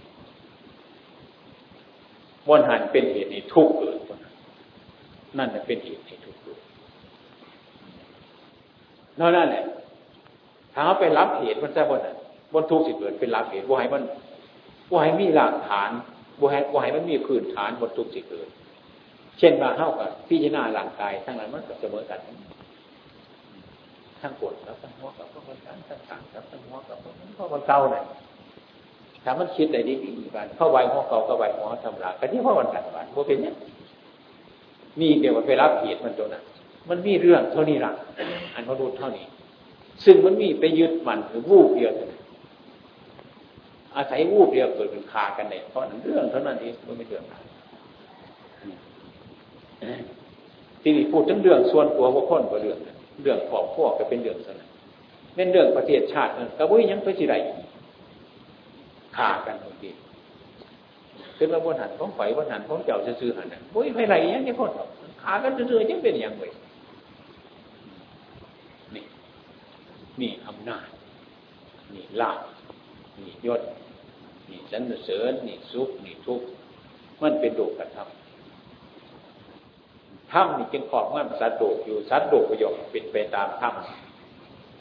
[2.48, 3.98] บนหันเป็นเหตุในทุกข์เกิด
[5.38, 6.58] นั่นนะเป็นเหตุให้ทุกข์เกิด
[9.18, 9.64] นั่นแหละ
[10.72, 12.16] ถ้าเขาไปรับเหตุมันจะบนนั้น
[12.52, 14.02] บนทุกข์สิเกิดเป็นรับเหตุว่าให้มัน
[14.90, 15.90] ว่าให้มีหลักฐาน
[16.40, 18.48] ว่าให้ว่าให้มันมีพื้นฐานบนทุกข์สิเกิด
[19.38, 22.20] เช่นว่าเข้ากับพิจารณาหลังกายทั้งนั้นมันก็เสมอกัน
[24.20, 28.04] ทั้งปวดแล้วทั้งหัวกับพวกมันกันทั้งขากับทั้งหัวกับพวกมันพวกมันเก่าเนี่ย
[29.24, 33.54] ถ้ามันคิดอะไรดีดีกันเข้าไวหัวเก่าเข้าไวหัวทำลายกันที่พวกมันกันวันพวกเป็นเนี้ย
[35.00, 36.42] มีเดี๋ยวมันไปรับเหตุมันตัวนั้น
[36.88, 37.92] มันมีเรื่องเท่านี้ละ
[38.54, 39.26] อันพระรุษเท่านี้
[40.04, 41.92] ซึ่งมันมีไปยึดมันหรือวูบเดียว
[43.96, 47.24] อาศัยวูบเดียวเกิดเป็นคากันเนี่ยเพราะนั้นเรื่องเท่านั้นเองมันไม่เรื่อง
[50.82, 52.78] ที่นี่พูดถึงเรื่องส่วนตัวบุคคลก็เรื่อง
[53.22, 54.68] เรื่องครอบครัวก็เป็นเรื่องสนะ
[55.36, 57.34] เป็นเรื่องประเทศชาติกระบุยยังไปสิไร
[59.16, 59.90] ขากันบางที
[61.36, 64.70] คือเราบนหันของไฟบนหันของเจ้าซื้อหันนะบุ้ยไปไรยังยังคน
[65.22, 66.44] ขากันซื้อยังเป็นอย่างไร
[68.94, 69.04] นี่
[70.20, 70.86] นี่อำนาจ
[71.94, 72.38] นี่ลาภ
[73.18, 73.60] นี่ยศ
[74.50, 76.46] นี่สันเสริญนี่สุขนี่ทุกข์
[77.22, 78.08] มันเป็นโลกธรรม
[80.32, 84.03] ถ้ำนี่จึงขอบงั้นสัตว์โดกอยู่สัตว์โดกประโยชน์เป็นไปตามถ้ำ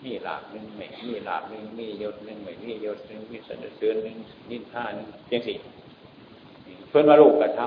[0.05, 4.17] มีหลาบหนึ่งไม่มีหลาบหนึ่งมียศหนึ่งไม่มียศหนึ่งมีสนเสริญหนึ่ง
[4.49, 5.53] นินท่าหนึ่งยังสิ
[6.89, 7.59] เพื่อนมาโลกกระท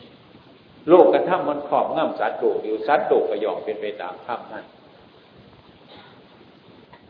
[0.00, 4.64] ำโลกกระทำมันขอบง่ำสัตว์โดกอยู่สัตว์โดกประยชน์เป็นไปตามถ้ำนั่น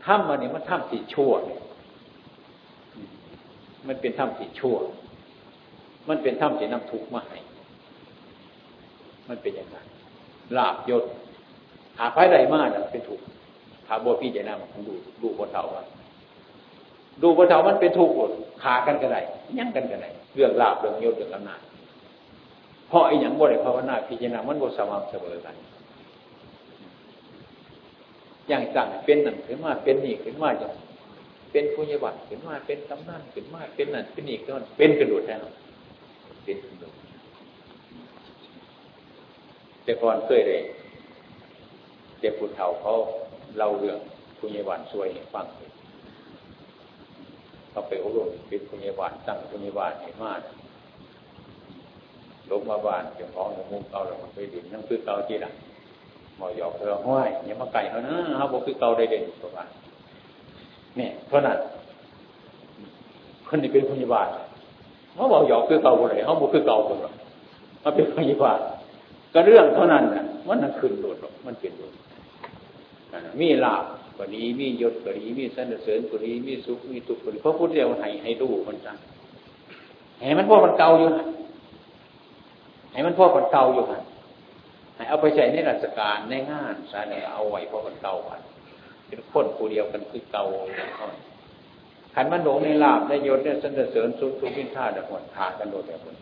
[0.05, 1.31] ถ้ำมันนี่มันถ้ำที่ชั่ว
[3.87, 4.75] มันเป็นถ้ำที่ชั่ว
[6.09, 7.39] มันเป็นถ้ำที่นำทุกข์มาให้
[9.29, 9.77] มันเป็นอย่างไร
[10.57, 11.03] ลาบยศ
[11.97, 13.19] หาไฟใดมากเป็นถูก
[13.89, 15.85] หาบัวพี่จะนำดูดูบนเถามัน
[17.21, 18.31] ดูบนเถามันเป็นถูกหมด
[18.63, 19.17] ขากันกันไร
[19.57, 21.61] ยั่งกันกันไรเรื่องลาบเรื่องยศเรื่องอำนาจ
[22.87, 25.55] เพราะไอ้อย่างบ่ได้ภาวนาพิจารณามันบ่สม่ำเสมอกัน
[28.47, 30.73] อย่างจังเป็นนั่นขึ้นมาเป็นนี่ขึ้นมาอย่าง
[31.51, 35.39] เป็นผู้ยบัตขึ้นมาเป็นกำนันขึ้นมาเป็นนั่นเป็นนี่ก็เป็นกระโดดแทน
[36.43, 36.93] เป็นกระโดด
[39.83, 40.61] แต่ก่อนเคยเลย
[42.21, 42.93] เด็กผู้เฒ่าเขา
[43.57, 43.97] เล่าเรื่อง
[44.39, 45.45] คุณยายวันช่วยฟัง
[47.71, 50.41] เขาไปอบรมเป็นพยาบาลตั้งพยาบาลให้มาก
[52.51, 55.53] ลงมาบ้านเจ้าของมุมเก่าแล้วมันไปดินนั่งคือเก่าที่หลัง
[56.37, 59.69] หมอหยอกเธอห้อยอย่ามาไก่เขานะเขาบอกคือเก่าได้เด่นตัวบ้าน
[60.97, 61.57] เนี่ยเพราะนั้น
[63.47, 64.27] คนนี้เป็นพยาบาล
[65.15, 67.13] เขาบอกหยอกคือเก่าคนไหนเขาบอกคือเก่าคนหรอก
[67.81, 68.59] เขาเป็นพยาบาล
[69.33, 71.93] ก็เรื่องเท่านั้นนะมันนั่นขึ้นโดดหรอกมันเป็นโดด
[73.41, 73.85] มีลาบ
[74.17, 78.97] ก็ดีมียศก็ดีมีสรรเสริญก็ดีมีสุขมีทุกข์ก็ดีเพราะพุทธเจ้าให้ให้ดูมันจัง
[80.27, 81.07] ให้มันพวกมันเก่าอยู่
[82.93, 84.03] ให้มันพวกมันเก่าอยู่หัน
[84.95, 88.41] ให้เอาไปใช้ในราชการในงานสารเนี่ยเอาไว้พวกมันเก่าหัน
[89.07, 90.45] เป็นคนผู้เดียวกันคือเก่า
[92.15, 96.15] ขันมันหลงในลาบในยศในสรรเสริญสุขทุกข์พิท่าเด็กหดขาดกันโดยแต่คน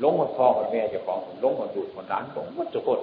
[0.00, 3.00] หลงหมดพ่อหมดแม่เจ้าของหลงหมดดูหมดร้านหลงหมดทุกคน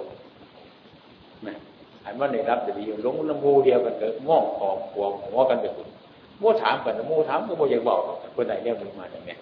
[1.46, 1.56] นะ
[2.04, 5.88] อันว่าในรับจะดีลงน้ำมูเดียวกันเกิดง่องขอบหัวหัวกันไปคุณ
[6.40, 8.00] มูถามกันมูถามก็โมยังบอก
[8.36, 9.36] คนไหนเรียกมึงมาอย่างนี้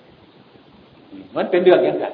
[1.36, 2.06] มันเป็นเรื่องยังไง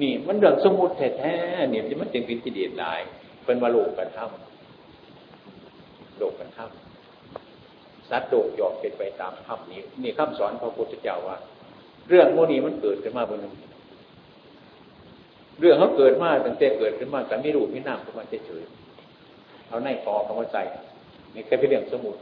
[0.00, 3.00] นี่มันเรื่องสมุดแท้ๆเนี่ยที่มันจึงเป็นกิเลสหลาย
[3.44, 11.36] เป็นมาโลกกันทำโลกกันทำสัตว์โลกยอมเป็นไปตามธรรมนี้นี่คำสอนพระพุทธเจ้าว่า
[12.08, 13.54] เรื่องโมนี้มันเกิดขึ้นมาบนนึง
[15.60, 20.58] เรื่องเขาเกิดมาตั้งแต่เกิดขึ้นมาแต่ไม่รู้ไม่นามขึ้นมาเฉยๆเอาในคอเขามาใจ
[21.34, 22.16] นี่แค่เป็นเรื่องสมุด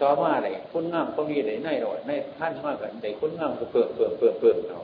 [0.00, 4.80] ต่อมาอะไรคนงามก็มีอะไรในหน่อยในท่านมากกันแต่คนงามก็เพิ่มเพิ่มเพิ่มเพิ่มเรา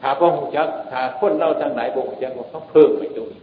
[0.00, 3.42] ถ้าพ่อหูจักถ้าคนเราทั้งหลายบ่หูจักว่าเขาเพิ่มไปตรงนี้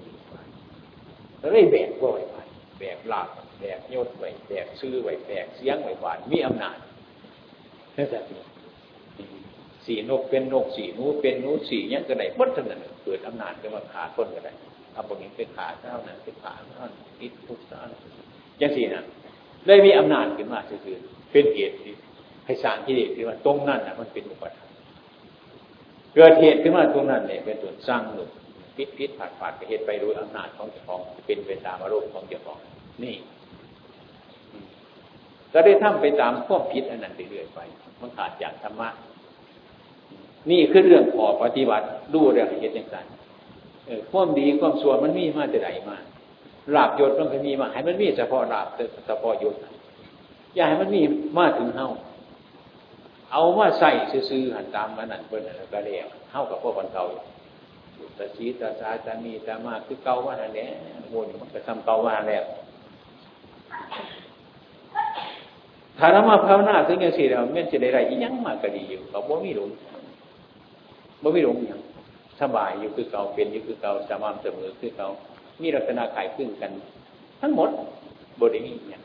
[1.39, 2.35] แล้วได้แบกบ่อยไป
[2.79, 3.27] แบกหลัก
[3.59, 6.77] แบกยศไว้แบกซื้อไว้แบกเสียงไว้หวานมีอำนาจ
[7.97, 8.23] นั่นแหละ
[9.85, 14.53] สีนกเป็นนกสีนูเป็นนูสีเนี้ยก็ได้พัฒนาเกิดอำนาจขึ้นมาขาคนก็ได้
[14.93, 17.89] เอาพวกนี้เป็นขาเจ้านั้นเป็นขาเจ้านั้นติดทุกท่าน
[18.61, 19.03] ยังสี่นะ
[19.67, 20.97] ได้มีอำนาจขึ้นมาคือ
[21.31, 21.75] เป็นเหตุ
[22.45, 24.69] ให้สารที่เด็กที่ว่าตรงนั้นนะมันเป็นอุปทาน
[26.15, 28.29] เกิดเหตุขึ้นมาตรงนั้นเนี่ยเป็นตัวสร้างหนุก
[28.75, 32.57] พิษพิษผาดผาดเหตุไปโดยอำนาจของเจ้าของเป็นไปตามอารมณ์ของเจ้าของ
[33.03, 33.15] นี่
[35.53, 37.59] ก็ได้ทำไปตามข้อพิษอันนั้นเรื่อยๆไป
[37.99, 38.89] มันขาดจากธรรมะ
[40.49, 42.97] นี่คือเรื่องขอปฏิบัติดูเรื่องเหตุอย่างไร
[44.11, 45.97] ความดีความส่วนมันมีมาแต่ไหนมา
[46.75, 48.67] ลาบยศมันเคยมีมา ให้มันมีเฉพาะลาบ
[49.07, 49.55] เฉพาะยศ
[50.55, 51.01] อย่าให้มันมี
[51.37, 51.87] มาถึงเฮา
[53.31, 53.91] เอามาใส่
[54.29, 55.41] ซื้อหันตามมันนั่นเพิ่น
[55.73, 57.05] ก็เรียกเฮากับพวกคนเก่า
[58.17, 60.67] ตาชีตาสาตามีตามาคือเก่าว่านั่นแหละ
[61.13, 62.43] วนมันก็ทำเก่าว่าแล้ว
[65.97, 69.69] ถ้าเรามาภาวนาถึงอย่างสี่เราเมื่อจะได้ไรยังมากก็ดีอยู่เขาบ่มีหลง
[71.23, 71.81] บ่มีหลงอย่าง
[72.41, 75.09] สบายอยู่คือเก่าเป็นอยู่คือเก่าสม่ำเสมอคือเก่า
[75.61, 76.71] มีลักษณะขายขึ้นกัน
[77.41, 77.69] ทั้งหมด
[78.39, 79.01] บทนี้เนี่ย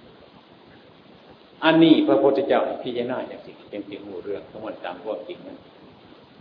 [1.65, 5.59] อันนี้พระพุทธเจ้าพิจารณาอย่างสิ่งจริงหูเรื่องทั้งหมดตามพวกจริงนั้น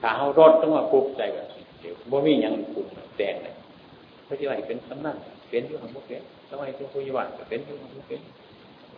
[0.01, 1.47] ถ้าเขารอดต้องมาปุ๊บใจแบบ
[1.82, 2.86] เดี๋ยวบ่มีอย่างปรุง
[3.17, 3.53] แต่งเลย
[4.28, 5.15] พระเจ้าเป็นสำนัก
[5.49, 8.21] เป็นอยู่หังบ่เป็นสมัยเป็นผู้ยวันก็เป็นอยู่หังบ่เป็น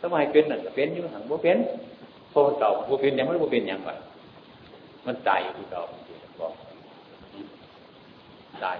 [0.02, 1.58] สมัยเป็นนั่นก็เป็นอยู่หังบ่เป็น
[2.32, 3.92] พอเก่าบ่เป็นอย่างมันบ่เป็นอย่างไร
[5.06, 5.84] มันตายอยู่ที่เก่า
[8.64, 8.78] ตาย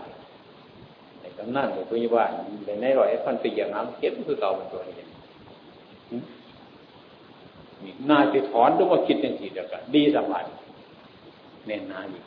[1.22, 2.32] ในกำนันหรือผู้ยวัน
[2.66, 4.96] ในในรอยพันปีอย่างน้ำเก็บคือเก่าเป็นตัวนี้
[8.10, 10.44] นายไปถอนด้วยว่าคิดอย่างสีเดียวกันดีสบาย
[11.66, 12.22] เน้นนาอยู่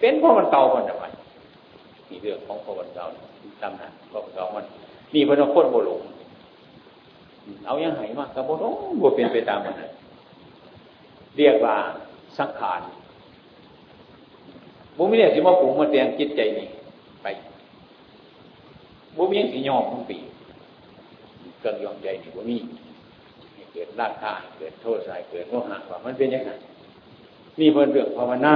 [0.00, 1.04] เป็นเพราะมันเก่ามันอะไร
[2.08, 3.04] นี่เรื่องของพระวันเก่า
[3.62, 4.64] ตำนานพระวันเก่ามัน
[5.14, 6.00] มีพระคนโบหลง
[7.66, 9.74] เอายังไงมากกับโบหลงโบเปลี่ยนไปตามมัน
[11.36, 11.76] เรียกว่า
[12.38, 12.80] สังขาร
[14.96, 16.68] บุมีเนี่ยสิมาปรุงมาเตียงจิตใจนี่
[19.16, 20.18] บุมีสิยอมทั้งปี
[21.60, 22.58] เกินยอมใจนี่บุมี
[23.72, 26.50] เกิดราคะเกิดโทษใส่เกิดโมหะว่ามันเป็นยังไง
[27.60, 28.54] นี่เป็นเรื่องภาวนา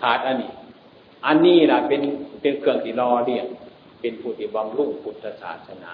[0.00, 0.50] ขาดอันนี้
[1.26, 2.00] อันนี้ล่ะเป็น
[2.40, 3.46] เป็นเครื่องที่รอเรียก
[4.00, 5.92] เป็นผู้ที่บำรุงพุทธศาสนา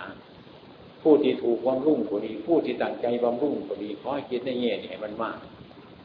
[1.02, 5.38] ผู้ที่ถูกบำรุงก็ดี ผู้ที่ตั้งใจบำรุงก็ดีขอให้คิดในแง่นี้ให้มันมาก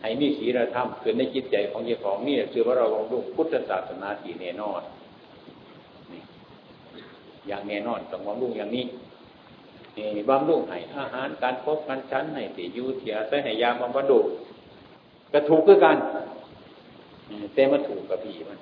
[0.01, 4.81] ให้มีศีลธรรมเกิดในจิตใจของเจ้าของนี่คือว่าเราบำรุงพุทธศาสนาที่แน่นอน
[7.49, 8.85] อย่างแน่นอนต้องบำรุงอย่างนี้
[10.29, 14.13] บำรุงให้อาหารการพบกันชั้นให้ตียูเทียใส่ให้ยาบำบัด
[15.33, 15.97] ก็ถูกคือกัน
[17.53, 18.59] แต่มันถูกกับผีมัน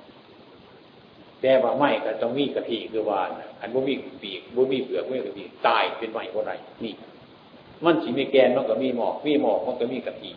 [1.42, 3.20] แต่ว่าไม่ก็ต้องมีกะทิคือว่า
[3.62, 6.94] อันบ่มีปีกบ่มีเปลือกไม่กะทิตายเป็นไม่บ่ไรนี่
[7.86, 10.32] มันสิมีแกนมันก็มีหมอกมีหมอกมันก็มีกะทิ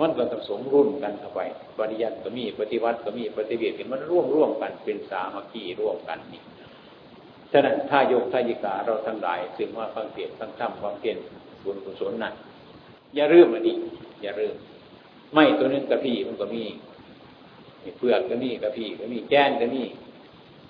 [0.00, 1.40] มันก็ผสมรุ่นกันเข้าไป
[1.78, 6.42] ปริยัติก็มีปฏิวัติก็มีปฏิเวทมันร่วมร่วมกันเป็นสามัคคีร่วมกันนี่
[7.52, 11.16] ฉะนั้นถ้าโยกทายิกาเราทั้งหลายซึ่งว่าฟังเสียงฟังธรรมความเพียร
[11.64, 12.34] บุญกุศลนั้น
[13.14, 13.76] อย่าลืมอันนี้
[14.22, 14.54] อย่าลืม
[15.34, 16.64] ไม่ตัวนึงกระพี่มันก็มี
[17.98, 19.82] เปลือกก็มีกระพี่ก็มีแก้นก็มี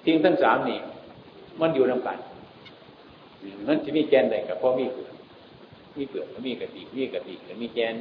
[0.05, 0.79] สิ่งทั้งสามนี่
[1.61, 2.19] มันอยู่นำกัน
[3.69, 5.15] มันจะมีแกนใดกับพ่อมีเปลือก
[5.97, 7.95] มีเปลือกก็มีกระพี่มีกระพี่ก็มีแกน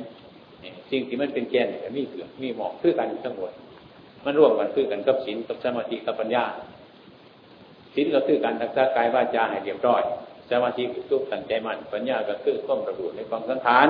[0.92, 3.52] สิ่งที่มันเป็นแกนก็มีเปลือกมีหมอกคือกันทั้งหมด
[4.26, 6.44] มันร่วมกันคือกันกับศีลกับสมาธิกับปัญญา
[7.94, 10.02] ศีลก็คือการรักษากายวาจาให้เรียบร้อย
[10.50, 13.88] สมาธิคือตุ้ตั้งใจมันปัญญาก็คือข้อมระบุในความสังขาร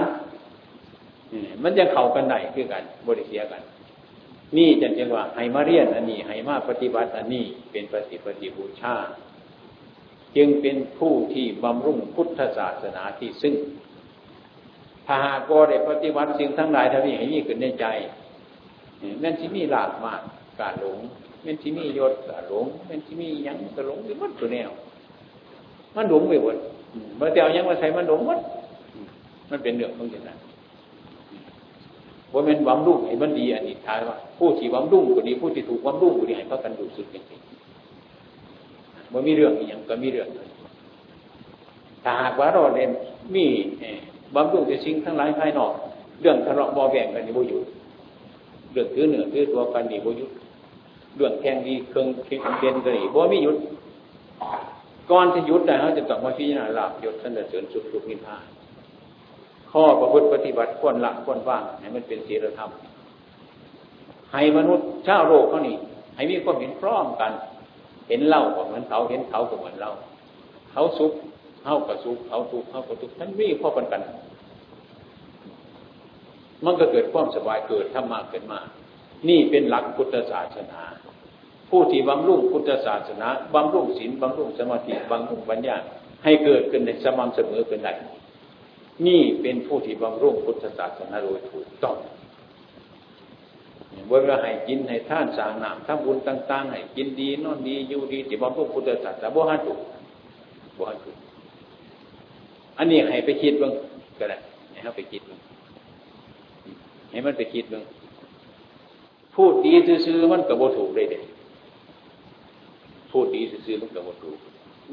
[1.64, 3.62] มันยังเข้ากันได้คือกันบริเสียกัน
[4.58, 8.96] นี่จะเรียกว่าให้มาเรียนอันนี้ให้มาปฏิบัติอันนี้เป็นปฏิปฏิบูชา
[10.38, 13.54] จึงเป็นผู้ที่บำรุงพุทธศาสนาที่ซึ่ง
[15.06, 17.86] ถ้าหากได้ปฏิบัติสิ่งทั้งหลายทั้งนี้ให้มีขึ้นในใจ
[19.24, 20.22] นั่นที่มีหลากมาก
[20.60, 21.00] การหลง
[21.46, 24.70] นั่นที่มียศการหลงนั่นที่มียังก็หลงอยู่มันตัวแนว
[25.96, 26.56] มันหลงไปหมด
[27.18, 28.40] เมื่อเดียวยังมาใช้มันหลงหมด
[29.50, 30.38] มันเป็นเรื่องของอย่างนั้น
[32.34, 40.28] ว่าเป็นวังรุ่งให้มันดีอันนี้ท้ายว่าผู้ที่วังรุ่งก็ดีผู้ที่ถูกวังรุ่งก็ดีให้เขากันดูสุดจริงๆว่ามีเรื่องอย่างก็มีเรื่อง
[42.04, 42.92] ถ้าหากว่าเราเรียน
[43.36, 43.46] มี
[44.36, 45.74] วังรุ่งจะสิงทั้งหลายภายนอก
[46.22, 47.62] เรื่องทะเลาะบอแบ่งกันนี่บ่อยู่
[48.72, 50.30] เรื่องถือเหนือถือตัวกันนี่บ่ยุด
[51.16, 53.58] เรื่องแข่งดีเครื่องคิดเรียนกันนี่บ่มีหยุด
[55.12, 58.46] ก่อนที่ยุดได้เขาจะต้องมาพิจารณาลาบยศสันเสริญสุขทุกนิพพาน
[59.72, 62.70] ข้อประพฤติปฏิบัติควรละควรว่างให้มันเป็นศีลธรรม
[64.34, 65.76] ให้มนุษย์ชาวโลกเขานี่
[66.16, 67.32] ให้มีความเห็นพร้อมกัน
[68.08, 69.92] เห็นเล่าก็เหมือนเขาเห็นเขาก็เหมือนเรา
[70.72, 71.14] เขาสุข
[71.64, 74.02] เขาก็สุขเขาทุกข์เขาก็ทุกข์มันมีข้อกันกัน
[76.66, 78.60] มันก็เกิดความสบายเกิดธรรมะเกิดมา
[79.30, 80.82] นี่เป็นหลักพุทธศาสนา
[81.70, 85.76] ผู้ที่บำรุงพุทธศาสนาบำรุงศีลบำรุงสมาธิบำรุงปัญญา
[86.24, 87.94] ให้เกิดขึ้นในสม่ำเสมอเป็นได้
[89.08, 91.98] นี่เป็นผู้ที่บำรุงพุทธศาสนาโดยถูกต้อง
[94.10, 99.80] เวลาให้กินให้ท่านสางนามทำบุญต่างๆให้กินดีนอนดีอยู่ดีที่บำรุงพุทธศาสนาบ่ฮันถูก
[100.78, 101.18] บ่ฮันถูก
[102.78, 103.72] อันนี้ให้ไปคิดบ้าง
[104.20, 104.38] ก็ได้
[104.72, 105.40] ให้เขาไปคิดบ้าง
[107.12, 107.84] ให้มันไปคิดบ้าง
[109.36, 109.74] พูดดี
[110.06, 111.20] ซื่อๆมันกับบ่ถูกเลยเด็
[113.12, 114.38] พูดดีซื่อๆมันกับบ่ถูก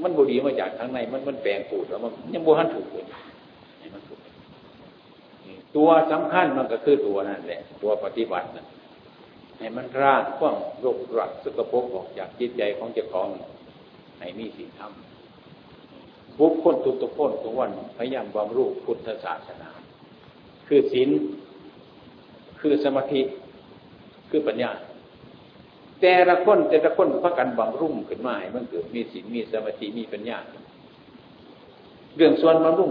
[0.03, 3.07] มันบ่ดีมาจากข้างในมันมันแปลงพูดแล้วมันยังบ่ฮันถูกเลย
[5.77, 8.67] ตัวสำคัญมันก็คือตัวนั่นแหละ ตัวปฏิบัตินะ
[9.59, 13.29] ให้มันร่างขว้างรกรักสกปรกออกจากจิตใจของเจ้าของ
[14.19, 19.71] ให้มีสิ่งทำบุคคลทุกทุกคนทุกวันพยายามบำรุงพุทธศาสนา
[20.69, 21.11] คือศีล
[22.61, 23.21] คือสมาธิ
[24.31, 24.71] คือปัญญา
[26.01, 30.39] แต่ละคนแต่ละคนพักกันบำรุงขึ้นมาให้มันเกิดมีศีลมีสมาธิมีปัญญา
[32.17, 32.91] เรื่องส่วนบำรุง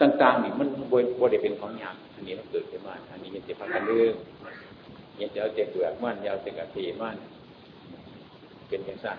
[0.00, 4.14] ต่างๆนี่มันบริบริเป็นของยากอันนี้มันเกิดขึ้นมาอันนี้ยังจะพักกันเรื่อง
[5.20, 7.16] ยังจะเอาเจ็บเบือกมั่นยาวเจ็บกระตีมั่น
[8.68, 9.18] เป็นอย่างสั้น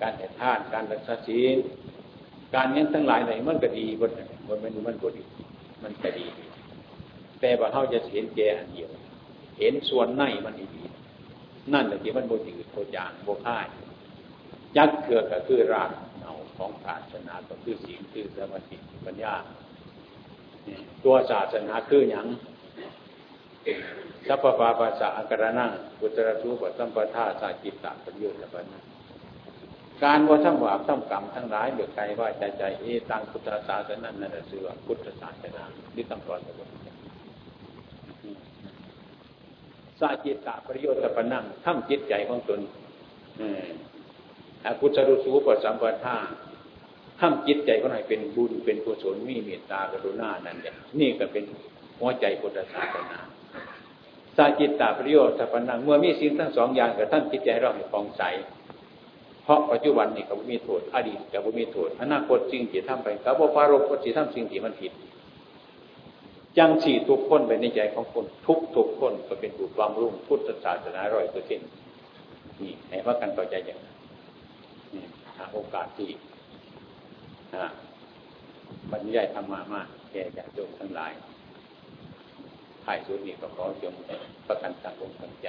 [0.00, 1.56] การแต่ท่านการรักษาศีล
[2.54, 4.10] การนี้ทั้งหลายไหนมันก็ดีบน
[4.46, 5.22] บนมันมันก็ดี
[5.82, 6.26] มันก็ดี
[7.40, 8.88] แต่ว่าเขาจะเห็นแก่อันเดียว
[9.58, 10.82] เห็นส่วนในมันดี
[11.72, 13.66] นั่นแหละที่มันโบจืดโบจางโบค่าย
[14.76, 15.90] ยักษ์เกือก็คือราก
[16.58, 18.76] ของศาสนาก็คือศีลคือสมาธิ
[19.06, 19.34] ปัญญา
[21.04, 22.26] ตัวศาสนาคืออย่าง
[24.28, 28.80] สัพพะปาสะอักระนังกุตระทุปสัมปทาสาจิตตะปริโยชน์ปัญญา
[30.04, 35.62] การว่าทั้งบาปทั้งกรรมทั้งร้ายเดือดใจว่าใจใจเอตังพุทธศาสนานั่นสือว่าพุทธศาสนา
[35.94, 36.66] ที่ต้งรอนตัว
[40.00, 42.60] สาจิตตะประโยชน์ปัญญาทั้งจิตใจของตน
[44.64, 46.16] อกุศลสูปสัมปทา
[47.20, 51.44] ทำจิตใจก็ให้เป็นบุญเป็นกุศลมีเมตตากรุณานั่นแหละนี่ก็เป็น
[52.00, 53.20] หัวใจพุทธศาสนา
[54.36, 58.22] สาจิตตาประโยชน์สัพนังเมื่อมีสิ่งทั้งสองอย่างกับท่านจิตใจเราให้ฟองใส
[59.44, 64.92] เพราะปัจจุบันนี่กับมีโทษอดีตกับมีโทษอนาคตสิ่งที่ทำไปกับว่าปารบก็สิทำสิ่งที่มันผิด
[66.58, 71.68] จังสี่ทุกคนไปในใจของคน ทุกทุกคนก็เป็นผู้ความรุ่งพุทธศาสนาร้อยเปอร์เซ็นต์
[72.60, 75.04] นี่ให้ว่ากันต่อใจอย่างนี้
[75.36, 76.10] หาโอกาสที่
[78.90, 81.12] บรรยายธรรมะมากแก่ญาติโยมทั้งหลาย
[82.84, 83.94] ถ่ายสุดนี้ก็ขอจง
[84.48, 85.48] ประกันสังคมตั้งใจ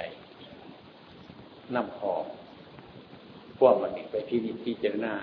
[1.74, 2.14] นำขอ
[3.58, 5.14] พวกมันไปที่นิที่เจรนา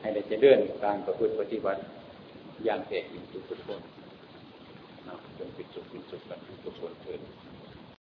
[0.00, 1.80] ให้ได้จะเดินการประพฤติปฏิบัติ
[2.64, 3.80] อย่างแท้จริงทุกคน
[5.38, 5.84] จงเป็นสุข
[7.02, 7.43] เ